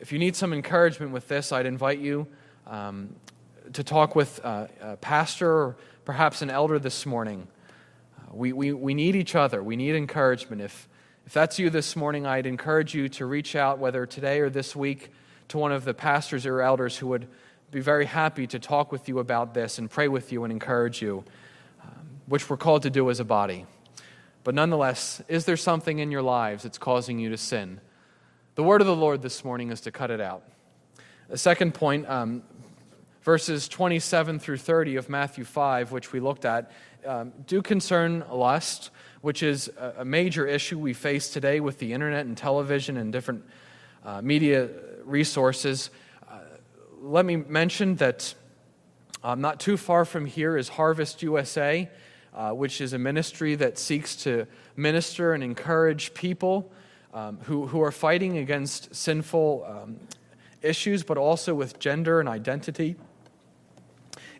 if 0.00 0.12
you 0.12 0.18
need 0.18 0.34
some 0.34 0.54
encouragement 0.54 1.12
with 1.12 1.28
this, 1.28 1.52
I'd 1.52 1.66
invite 1.66 1.98
you 1.98 2.26
um, 2.66 3.14
to 3.74 3.84
talk 3.84 4.16
with 4.16 4.40
uh, 4.42 4.68
a 4.80 4.96
pastor 4.96 5.52
or 5.52 5.76
perhaps 6.06 6.40
an 6.40 6.48
elder 6.48 6.78
this 6.78 7.04
morning. 7.04 7.48
Uh, 8.16 8.30
we, 8.32 8.54
we, 8.54 8.72
we 8.72 8.94
need 8.94 9.14
each 9.14 9.34
other, 9.34 9.62
we 9.62 9.76
need 9.76 9.94
encouragement. 9.94 10.62
If, 10.62 10.88
if 11.26 11.32
that's 11.32 11.58
you 11.58 11.70
this 11.70 11.96
morning, 11.96 12.26
I'd 12.26 12.44
encourage 12.44 12.94
you 12.94 13.08
to 13.10 13.24
reach 13.24 13.56
out, 13.56 13.78
whether 13.78 14.04
today 14.04 14.40
or 14.40 14.50
this 14.50 14.76
week, 14.76 15.10
to 15.48 15.58
one 15.58 15.72
of 15.72 15.84
the 15.84 15.94
pastors 15.94 16.44
or 16.44 16.60
elders 16.60 16.98
who 16.98 17.06
would 17.08 17.26
be 17.70 17.80
very 17.80 18.04
happy 18.04 18.46
to 18.48 18.58
talk 18.58 18.92
with 18.92 19.08
you 19.08 19.18
about 19.18 19.54
this 19.54 19.78
and 19.78 19.90
pray 19.90 20.06
with 20.06 20.32
you 20.32 20.44
and 20.44 20.52
encourage 20.52 21.00
you, 21.00 21.24
um, 21.82 21.90
which 22.26 22.50
we're 22.50 22.58
called 22.58 22.82
to 22.82 22.90
do 22.90 23.08
as 23.08 23.20
a 23.20 23.24
body. 23.24 23.64
But 24.44 24.54
nonetheless, 24.54 25.22
is 25.26 25.46
there 25.46 25.56
something 25.56 25.98
in 25.98 26.10
your 26.10 26.22
lives 26.22 26.64
that's 26.64 26.76
causing 26.76 27.18
you 27.18 27.30
to 27.30 27.38
sin? 27.38 27.80
The 28.54 28.62
word 28.62 28.82
of 28.82 28.86
the 28.86 28.94
Lord 28.94 29.22
this 29.22 29.44
morning 29.44 29.70
is 29.70 29.80
to 29.82 29.90
cut 29.90 30.10
it 30.10 30.20
out. 30.20 30.42
The 31.28 31.38
second 31.38 31.72
point, 31.72 32.06
um, 32.08 32.42
verses 33.22 33.66
27 33.66 34.38
through 34.38 34.58
30 34.58 34.96
of 34.96 35.08
Matthew 35.08 35.44
5, 35.44 35.90
which 35.90 36.12
we 36.12 36.20
looked 36.20 36.44
at, 36.44 36.70
um, 37.06 37.32
do 37.46 37.62
concern 37.62 38.24
lust, 38.30 38.90
which 39.20 39.42
is 39.42 39.70
a, 39.98 40.04
major 40.04 40.46
issue 40.46 40.78
we 40.78 40.92
face 40.92 41.30
today 41.30 41.60
with 41.60 41.78
the 41.78 41.92
internet 41.92 42.26
and 42.26 42.36
television 42.36 42.96
and 42.96 43.12
different 43.12 43.44
uh, 44.04 44.20
media 44.22 44.68
resources 45.04 45.90
let 47.04 47.26
me 47.26 47.36
mention 47.36 47.96
that 47.96 48.34
um, 49.22 49.40
not 49.42 49.60
too 49.60 49.76
far 49.76 50.06
from 50.06 50.24
here 50.24 50.56
is 50.56 50.70
Harvest 50.70 51.22
USA, 51.22 51.88
uh, 52.32 52.52
which 52.52 52.80
is 52.80 52.94
a 52.94 52.98
ministry 52.98 53.54
that 53.56 53.78
seeks 53.78 54.16
to 54.16 54.46
minister 54.74 55.34
and 55.34 55.44
encourage 55.44 56.14
people 56.14 56.72
um, 57.12 57.38
who, 57.42 57.66
who 57.66 57.82
are 57.82 57.92
fighting 57.92 58.38
against 58.38 58.94
sinful 58.94 59.66
um, 59.68 59.96
issues, 60.62 61.02
but 61.02 61.18
also 61.18 61.54
with 61.54 61.78
gender 61.78 62.20
and 62.20 62.28
identity. 62.28 62.96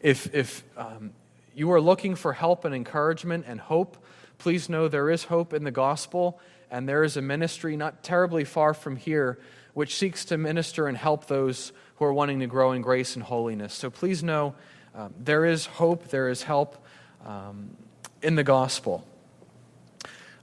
If, 0.00 0.34
if 0.34 0.64
um, 0.76 1.12
you 1.54 1.70
are 1.72 1.80
looking 1.80 2.14
for 2.14 2.32
help 2.32 2.64
and 2.64 2.74
encouragement 2.74 3.44
and 3.46 3.60
hope, 3.60 3.96
please 4.38 4.68
know 4.68 4.88
there 4.88 5.10
is 5.10 5.24
hope 5.24 5.52
in 5.52 5.64
the 5.64 5.70
gospel, 5.70 6.40
and 6.70 6.88
there 6.88 7.04
is 7.04 7.16
a 7.16 7.22
ministry 7.22 7.76
not 7.76 8.02
terribly 8.02 8.44
far 8.44 8.74
from 8.74 8.96
here 8.96 9.38
which 9.74 9.96
seeks 9.96 10.24
to 10.26 10.38
minister 10.38 10.86
and 10.86 10.96
help 10.96 11.26
those 11.26 11.72
who 11.96 12.04
are 12.04 12.12
wanting 12.12 12.40
to 12.40 12.46
grow 12.46 12.72
in 12.72 12.82
grace 12.82 13.16
and 13.16 13.24
holiness. 13.24 13.74
So 13.74 13.90
please 13.90 14.22
know 14.22 14.54
um, 14.94 15.12
there 15.18 15.44
is 15.44 15.66
hope, 15.66 16.08
there 16.08 16.28
is 16.28 16.44
help 16.44 16.84
um, 17.24 17.76
in 18.22 18.36
the 18.36 18.44
gospel. 18.44 19.04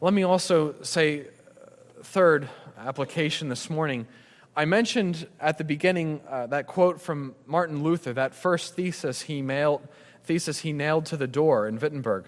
Let 0.02 0.14
me 0.14 0.24
also 0.24 0.76
say, 0.82 1.22
uh, 1.22 1.24
third 2.04 2.50
application 2.78 3.50
this 3.50 3.70
morning. 3.70 4.08
I 4.56 4.66
mentioned 4.66 5.28
at 5.40 5.58
the 5.58 5.64
beginning 5.64 6.20
uh, 6.28 6.48
that 6.48 6.68
quote 6.68 7.00
from 7.00 7.36
Martin 7.46 7.84
Luther, 7.84 8.12
that 8.14 8.36
first 8.36 8.76
thesis 8.76 9.22
he, 9.22 9.42
mailed, 9.42 9.88
thesis 10.32 10.60
he 10.60 10.72
nailed 10.72 11.06
to 11.06 11.18
the 11.18 11.28
door 11.28 11.68
in 11.68 11.78
Wittenberg. 11.78 12.24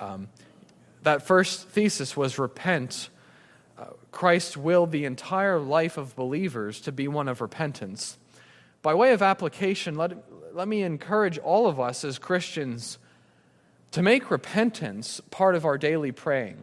Um, 0.00 0.28
that 1.02 1.26
first 1.26 1.68
thesis 1.68 2.16
was 2.16 2.38
repent. 2.38 3.10
Uh, 3.76 3.84
Christ 4.10 4.56
willed 4.56 4.92
the 4.92 5.04
entire 5.04 5.58
life 5.58 5.98
of 5.98 6.16
believers 6.16 6.80
to 6.80 6.90
be 6.90 7.06
one 7.06 7.28
of 7.28 7.42
repentance. 7.42 8.16
By 8.80 8.94
way 8.94 9.12
of 9.12 9.20
application, 9.20 9.94
let, 9.94 10.16
let 10.54 10.66
me 10.66 10.82
encourage 10.84 11.36
all 11.36 11.66
of 11.66 11.78
us 11.78 12.02
as 12.02 12.18
Christians 12.18 12.96
to 13.90 14.00
make 14.00 14.30
repentance 14.30 15.20
part 15.30 15.54
of 15.54 15.66
our 15.66 15.76
daily 15.76 16.12
praying. 16.12 16.56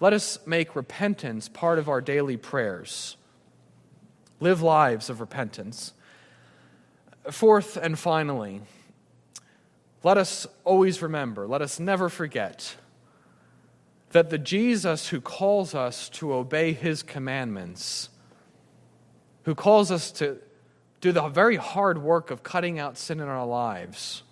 Let 0.00 0.14
us 0.14 0.38
make 0.46 0.74
repentance 0.74 1.50
part 1.50 1.78
of 1.78 1.90
our 1.90 2.00
daily 2.00 2.38
prayers. 2.38 3.18
Live 4.40 4.62
lives 4.62 5.10
of 5.10 5.20
repentance. 5.20 5.92
Fourth 7.30 7.76
and 7.76 7.98
finally, 7.98 8.62
let 10.04 10.18
us 10.18 10.46
always 10.64 11.00
remember, 11.00 11.46
let 11.46 11.62
us 11.62 11.80
never 11.80 12.10
forget 12.10 12.76
that 14.10 14.28
the 14.30 14.38
Jesus 14.38 15.08
who 15.08 15.20
calls 15.20 15.74
us 15.74 16.10
to 16.10 16.34
obey 16.34 16.74
his 16.74 17.02
commandments, 17.02 18.10
who 19.44 19.54
calls 19.54 19.90
us 19.90 20.12
to 20.12 20.36
do 21.00 21.10
the 21.10 21.26
very 21.28 21.56
hard 21.56 21.98
work 21.98 22.30
of 22.30 22.42
cutting 22.42 22.78
out 22.78 22.98
sin 22.98 23.18
in 23.18 23.26
our 23.26 23.46
lives, 23.46 24.22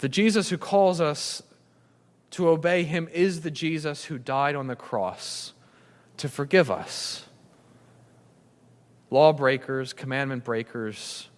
the 0.00 0.08
Jesus 0.08 0.50
who 0.50 0.58
calls 0.58 1.00
us 1.00 1.42
to 2.32 2.48
obey 2.48 2.82
him 2.82 3.08
is 3.12 3.42
the 3.42 3.50
Jesus 3.52 4.04
who 4.06 4.18
died 4.18 4.56
on 4.56 4.66
the 4.66 4.76
cross 4.76 5.52
to 6.16 6.28
forgive 6.28 6.70
us. 6.72 7.24
Lawbreakers, 9.10 9.92
commandment 9.92 10.42
breakers, 10.42 11.28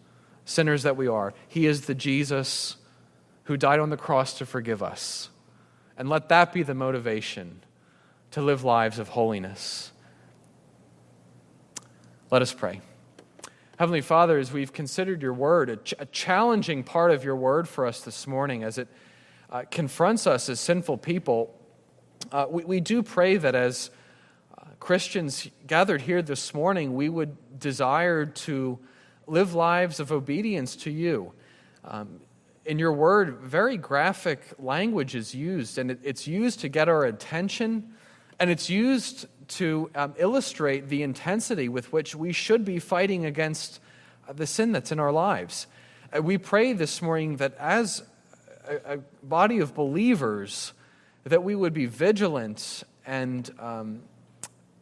sinners 0.47 0.83
that 0.85 0.97
we 0.97 1.07
are, 1.07 1.35
he 1.47 1.67
is 1.67 1.83
the 1.83 1.95
Jesus 1.95 2.77
who 3.47 3.57
died 3.57 3.81
on 3.81 3.91
the 3.91 3.97
cross 3.97 4.39
to 4.39 4.47
forgive 4.47 4.83
us. 4.83 5.31
And 5.97 6.09
let 6.09 6.29
that 6.29 6.53
be 6.53 6.63
the 6.63 6.75
motivation 6.75 7.63
to 8.33 8.43
live 8.43 8.65
lives 8.65 8.99
of 8.99 9.09
holiness. 9.09 9.93
Let 12.31 12.43
us 12.43 12.53
pray. 12.53 12.81
Heavenly 13.79 14.01
Father, 14.01 14.39
as 14.39 14.53
we've 14.53 14.73
considered 14.73 15.23
your 15.23 15.33
word, 15.33 15.71
a, 15.71 15.77
ch- 15.77 15.95
a 15.99 16.07
challenging 16.07 16.83
part 16.83 17.13
of 17.13 17.25
your 17.25 17.37
word 17.37 17.69
for 17.69 17.87
us 17.87 18.01
this 18.01 18.27
morning, 18.27 18.65
as 18.65 18.79
it 18.79 18.89
uh, 19.49 19.63
confronts 19.71 20.27
us 20.27 20.49
as 20.49 20.59
sinful 20.59 20.99
people, 20.99 21.55
uh, 22.33 22.47
we, 22.51 22.65
we 22.65 22.81
do 22.81 23.03
pray 23.03 23.37
that 23.37 23.55
as 23.55 23.91
uh, 24.59 24.65
Christians 24.81 25.49
gathered 25.67 26.03
here 26.03 26.21
this 26.21 26.53
morning, 26.53 26.95
we 26.95 27.09
would 27.09 27.37
desire 27.61 28.27
to 28.27 28.79
live 29.27 29.55
lives 29.55 30.01
of 30.01 30.11
obedience 30.11 30.75
to 30.77 30.91
you. 30.91 31.33
Um, 31.85 32.21
in 32.66 32.79
your 32.79 32.92
word, 32.92 33.38
very 33.38 33.76
graphic 33.76 34.40
language 34.59 35.14
is 35.14 35.35
used, 35.35 35.79
and 35.79 35.92
it, 35.92 36.00
it's 36.02 36.26
used 36.26 36.61
to 36.61 36.68
get 36.68 36.88
our 36.88 37.05
attention, 37.05 37.94
and 38.40 38.50
it's 38.50 38.68
used 38.68 39.26
to 39.48 39.88
um, 39.94 40.14
illustrate 40.18 40.88
the 40.88 41.02
intensity 41.02 41.68
with 41.68 41.92
which 41.92 42.16
we 42.16 42.33
should 42.33 42.64
be 42.64 42.81
fighting 42.81 43.24
against 43.24 43.81
uh, 44.29 44.33
the 44.33 44.46
sin 44.46 44.72
that's 44.72 44.90
in 44.90 44.98
our 44.98 45.12
lives. 45.12 45.68
Uh, 46.14 46.20
we 46.20 46.38
pray 46.38 46.72
this 46.72 47.00
morning 47.00 47.37
that 47.37 47.57
as 47.59 48.02
a, 48.68 48.94
a 48.94 48.98
body 49.22 49.61
of 49.61 49.74
believers 49.74 50.72
that 51.22 51.44
we 51.44 51.55
would 51.55 51.72
be 51.72 51.87
vigilant 51.87 52.83
and 53.07 53.48
um, 53.61 54.02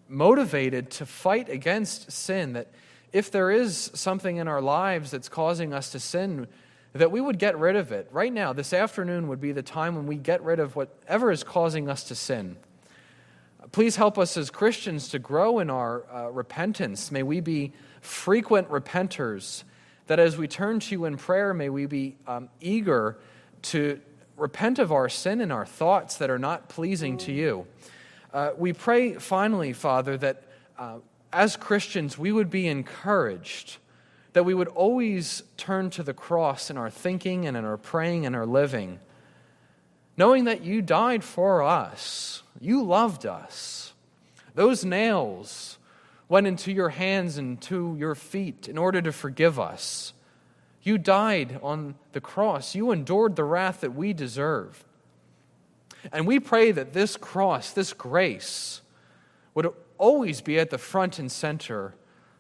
motivated 0.09 0.91
to 0.91 1.05
fight 1.05 1.51
against 1.51 2.11
sin, 2.11 2.55
that 2.55 2.69
if 3.13 3.31
there 3.31 3.51
is 3.51 3.91
something 3.95 4.39
in 4.39 4.49
our 4.49 4.63
lives 4.63 5.11
that's 5.11 5.29
causing 5.29 5.75
us 5.75 5.91
to 5.91 6.01
sin, 6.01 6.49
that 6.95 7.11
we 7.11 7.21
would 7.21 7.39
get 7.39 7.59
rid 7.59 7.75
of 7.75 7.91
it. 7.91 8.09
Right 8.13 8.33
now, 8.33 8.53
this 8.53 8.73
afternoon 8.73 9.27
would 9.29 9.41
be 9.41 9.51
the 9.51 9.63
time 9.63 9.97
when 9.97 10.07
we 10.07 10.17
get 10.17 10.43
rid 10.43 10.61
of 10.61 10.77
whatever 10.77 11.31
is 11.31 11.43
causing 11.43 11.89
us 11.89 12.05
to 12.05 12.15
sin. 12.15 12.57
Please 13.73 13.97
help 13.97 14.17
us 14.17 14.37
as 14.37 14.49
Christians 14.51 15.09
to 15.09 15.19
grow 15.19 15.59
in 15.59 15.71
our 15.71 16.05
uh, 16.15 16.31
repentance. 16.31 17.11
May 17.11 17.25
we 17.25 17.41
be 17.41 17.73
frequent 18.01 18.69
repenters, 18.69 19.65
that 20.07 20.21
as 20.21 20.37
we 20.37 20.47
turn 20.47 20.79
to 20.81 20.93
you 20.93 21.05
in 21.07 21.17
prayer, 21.17 21.53
may 21.53 21.69
we 21.69 21.87
be 21.87 22.17
um, 22.29 22.49
eager 22.61 23.19
to 23.63 24.01
repent 24.37 24.79
of 24.79 24.93
our 24.93 25.09
sin 25.09 25.41
and 25.41 25.53
our 25.53 25.67
thoughts 25.67 26.17
that 26.19 26.31
are 26.31 26.39
not 26.39 26.69
pleasing 26.69 27.17
to 27.19 27.33
you. 27.33 27.67
Uh, 28.33 28.51
we 28.57 28.73
pray 28.73 29.15
finally, 29.15 29.73
Father, 29.73 30.17
that 30.17 30.45
uh, 30.79 30.99
as 31.33 31.57
Christians 31.57 32.17
we 32.17 32.31
would 32.31 32.51
be 32.51 32.69
encouraged, 32.69 33.79
that 34.35 34.45
we 34.45 34.53
would 34.53 34.69
always 34.69 35.45
turn 35.57 35.89
to 35.91 36.03
the 36.03 36.13
cross 36.13 36.69
in 36.69 36.77
our 36.77 36.91
thinking 36.91 37.47
and 37.47 37.57
in 37.57 37.65
our 37.65 37.77
praying 37.77 38.27
and 38.27 38.37
our 38.37 38.45
living, 38.45 38.99
knowing 40.17 40.45
that 40.45 40.63
you 40.63 40.83
died 40.83 41.25
for 41.25 41.63
us, 41.63 42.43
you 42.61 42.83
loved 42.83 43.25
us. 43.25 43.95
Those 44.55 44.85
nails 44.85 45.79
went 46.29 46.47
into 46.47 46.73
your 46.73 46.91
hands 46.91 47.39
and 47.39 47.61
to 47.63 47.95
your 47.97 48.15
feet 48.15 48.69
in 48.69 48.77
order 48.77 49.01
to 49.01 49.13
forgive 49.13 49.59
us. 49.59 50.13
You 50.83 50.99
died 50.99 51.61
on 51.63 51.95
the 52.13 52.21
cross. 52.21 52.75
You 52.75 52.91
endured 52.91 53.37
the 53.37 53.45
wrath 53.45 53.81
that 53.81 53.95
we 53.95 54.13
deserve. 54.13 54.85
And 56.13 56.27
we 56.27 56.41
pray 56.41 56.73
that 56.73 56.93
this 56.93 57.17
cross, 57.17 57.71
this 57.71 57.93
grace, 57.93 58.83
would 59.55 59.73
always 59.97 60.41
be 60.41 60.59
at 60.59 60.71
the 60.71 60.79
front 60.79 61.19
and 61.19 61.31
center 61.31 61.95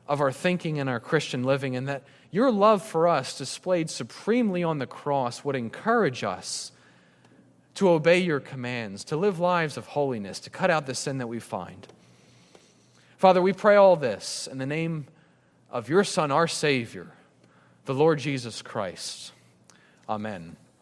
of 0.06 0.20
our 0.20 0.32
thinking 0.32 0.78
and 0.78 0.88
our 0.88 1.00
Christian 1.00 1.44
living, 1.44 1.76
and 1.76 1.88
that 1.88 2.02
your 2.30 2.50
love 2.50 2.82
for 2.84 3.08
us, 3.08 3.38
displayed 3.38 3.90
supremely 3.90 4.62
on 4.62 4.78
the 4.78 4.86
cross, 4.86 5.44
would 5.44 5.56
encourage 5.56 6.24
us 6.24 6.72
to 7.74 7.88
obey 7.88 8.18
your 8.18 8.40
commands, 8.40 9.04
to 9.04 9.16
live 9.16 9.40
lives 9.40 9.76
of 9.76 9.86
holiness, 9.86 10.40
to 10.40 10.50
cut 10.50 10.70
out 10.70 10.86
the 10.86 10.94
sin 10.94 11.18
that 11.18 11.26
we 11.26 11.40
find. 11.40 11.86
Father, 13.16 13.40
we 13.40 13.52
pray 13.52 13.76
all 13.76 13.96
this 13.96 14.48
in 14.50 14.58
the 14.58 14.66
name 14.66 15.06
of 15.70 15.88
your 15.88 16.04
Son, 16.04 16.30
our 16.30 16.48
Savior 16.48 17.10
the 17.84 17.94
Lord 17.94 18.18
Jesus 18.18 18.62
Christ. 18.62 19.32
Amen. 20.08 20.56